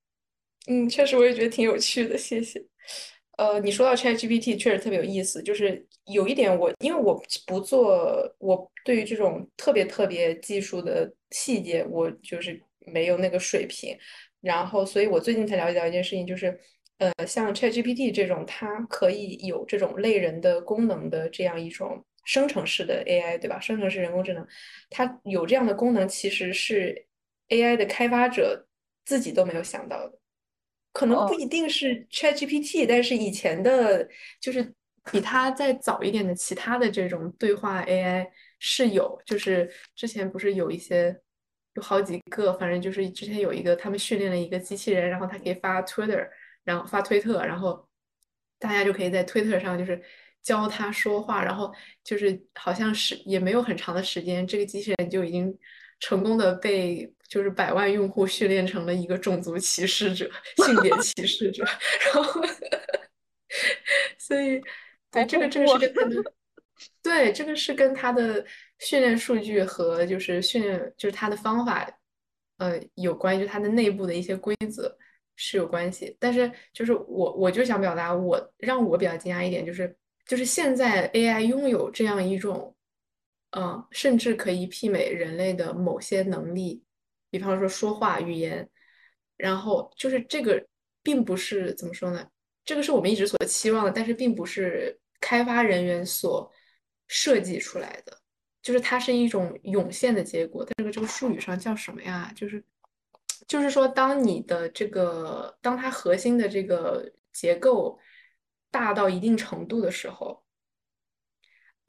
[0.67, 2.63] 嗯，确实我也觉得挺有趣的，谢谢。
[3.39, 13.97] 呃，你说到 ChatGPT 确实特别有意思，就是有一点我因为我不做，我对于这种特别特别技术的细节，我就是没有那个水平。
[14.41, 16.59] 然后，所以我最近才了解到一件事情，就是
[16.97, 22.03] 呃，像 ChatGPT 这种，它可以有这种类人的功能的这样一种。
[22.25, 23.59] 生成式的 AI 对吧？
[23.59, 24.45] 生成式人工智能，
[24.89, 27.07] 它有这样的功能，其实是
[27.47, 28.67] AI 的开发者
[29.03, 30.18] 自己都没有想到的。
[30.91, 34.07] 可能不一定是 ChatGPT，但是以前的，
[34.39, 34.73] 就是
[35.11, 38.27] 比它再早一点的其他的这种对话 AI
[38.59, 39.21] 是有。
[39.25, 41.15] 就是之前不是有一些，
[41.75, 46.27] 有好几个，反正就是之前有一个，他们训练了一个机器人，然后它可以发 Twitter，
[46.63, 47.87] 然后发推特，然后
[48.57, 50.01] 大家就可以在推特上就是。
[50.41, 51.71] 教他说话，然后
[52.01, 55.53] 就是好像是也没有很长的时间，这个机器人就已经
[55.99, 60.29] 成功的被就是百万用户训练成了一个种族歧视者、
[60.65, 61.63] 性别歧视者，
[62.13, 62.41] 然后，
[64.17, 64.61] 所以
[65.11, 66.33] 对这个这个是跟他的
[67.01, 68.45] 对这个是跟他的
[68.79, 71.89] 训练数据和就是训练就是他的方法
[72.57, 74.97] 呃有关，就他的内部的一些规则
[75.35, 76.17] 是有关系。
[76.19, 79.95] 但是就是我我就想表达，我让我比较惊讶一点就是。
[80.27, 82.75] 就是现在 AI 拥有这样一种，
[83.57, 86.83] 嗯，甚至可以媲美人类的某些能力，
[87.29, 88.69] 比方说说话语言，
[89.37, 90.65] 然后就是这个
[91.03, 92.27] 并不是怎么说呢？
[92.65, 96.51] 这个是我们一直所期望的，但是并不是开发人员所
[97.07, 98.17] 设计出来的，
[98.61, 100.65] 就是它是一种涌现的结果。
[100.65, 102.31] 这个这个术语上叫什么呀？
[102.35, 102.63] 就是
[103.47, 107.99] 就是说，当你的这个当它核心的这个结构。
[108.71, 110.43] 大到一定程度的时候，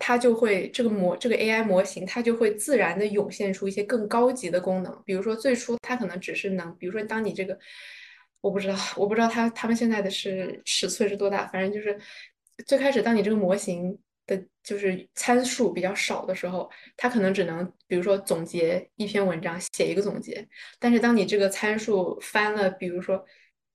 [0.01, 5.03] 它就会这个模这个 AI 模型，它就会自然的涌现出一些更高级的功能。
[5.05, 7.57] 比如说，最初它可能只是能，比如说，当你这个
[8.41, 11.97] 我不知道，我不知道它他们现在的是尺寸是多大，反正就是
[12.67, 13.97] 最开始，当你这个模型
[14.27, 20.49] 的就是参数比较少的时候，它可能只能比如说总结一篇文章，写一个总结。
[20.81, 23.25] 但是当你这个参数翻了，比如说。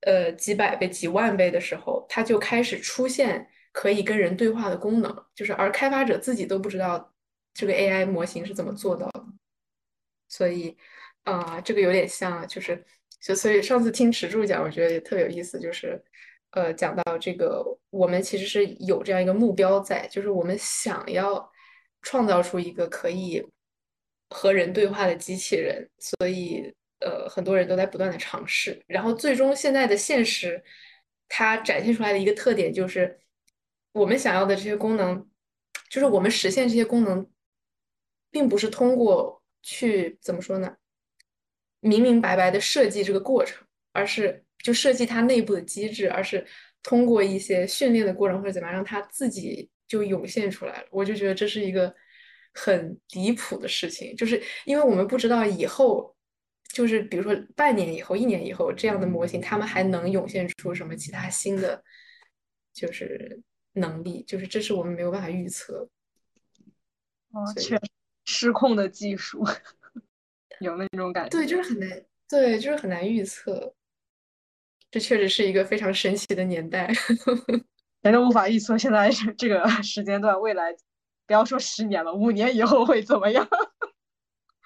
[0.02, 7.14] 呃，几百倍、几万倍的时候，它就开始出现可以跟人对话的功能，就是而开发者自己都不知道
[7.54, 9.26] 这个 AI 模型是怎么做到的。
[10.30, 10.76] 所以，
[11.24, 12.82] 啊，这个有点像，就是
[13.20, 16.02] 就所以上次听池柱讲，我觉得也特别有意思，就是
[16.52, 21.52] 呃，讲到这个，我们其实是有这样一个目标在，就是我们想要
[22.02, 23.46] 创造出一个可以
[24.30, 26.74] 和人对话的机器人，所以。
[27.02, 30.64] 呃，很多人都在不断的尝试，然后最终现在的现实，
[31.28, 33.20] 它展现出来的一个特点就是，
[33.96, 35.26] 我们想要的这些功能，
[35.90, 37.26] 就是我们实现这些功能，
[38.30, 40.76] 并不是通过去怎么说呢？
[41.80, 46.46] 明明白白的设计这个过程，而是就设计它内部的机制，而是
[46.84, 50.88] 通过一些训练的过程或者怎么样，让它自己就涌现出来了。
[50.92, 51.96] 我就觉得这是一个
[52.54, 56.14] 很离谱的事情，就是因为我们不知道以后，
[56.74, 61.82] 就是比如说半年以后、一年以后这样的模型，他们还能涌现出什么其他新的，
[62.74, 63.42] 就是
[63.76, 65.88] 能力，就是这是我们没有办法预测。
[67.32, 67.80] 哦，确
[68.26, 69.46] 失控的技术。
[70.62, 73.74] 有那种感觉，对，就是很难，对，就是很难预测。
[74.90, 76.90] 这确实是一个非常神奇的年代，
[78.02, 80.74] 反正无法预测现在这个 时间段未来，
[81.28, 83.46] 不要说十年了，五年以后会怎么样？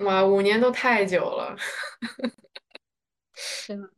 [0.05, 1.57] 哇，五年都太久了，
[3.65, 3.89] 真的。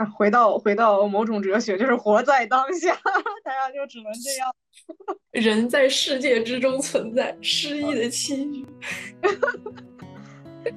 [0.00, 2.98] 啊，回到回到某种哲学，就是活在当下，
[3.44, 4.54] 大家就只能这样。
[5.30, 8.66] 人在世界之中存在，诗意的期语。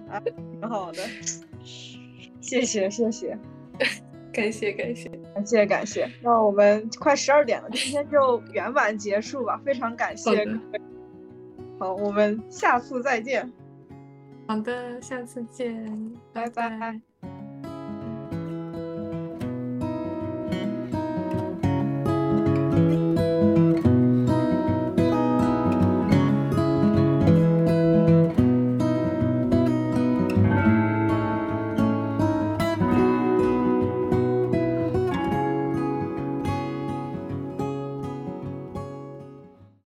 [0.10, 0.20] 啊，
[0.60, 1.02] 挺好的，
[2.42, 3.38] 谢谢谢 谢，
[4.34, 6.12] 感谢感谢感谢感谢。
[6.22, 10.46] 那我们快十二点了，今天就圆满结束吧，非常感谢。
[11.80, 13.50] 好，我们下次再见。
[14.50, 17.13] 好的，下次见，拜拜。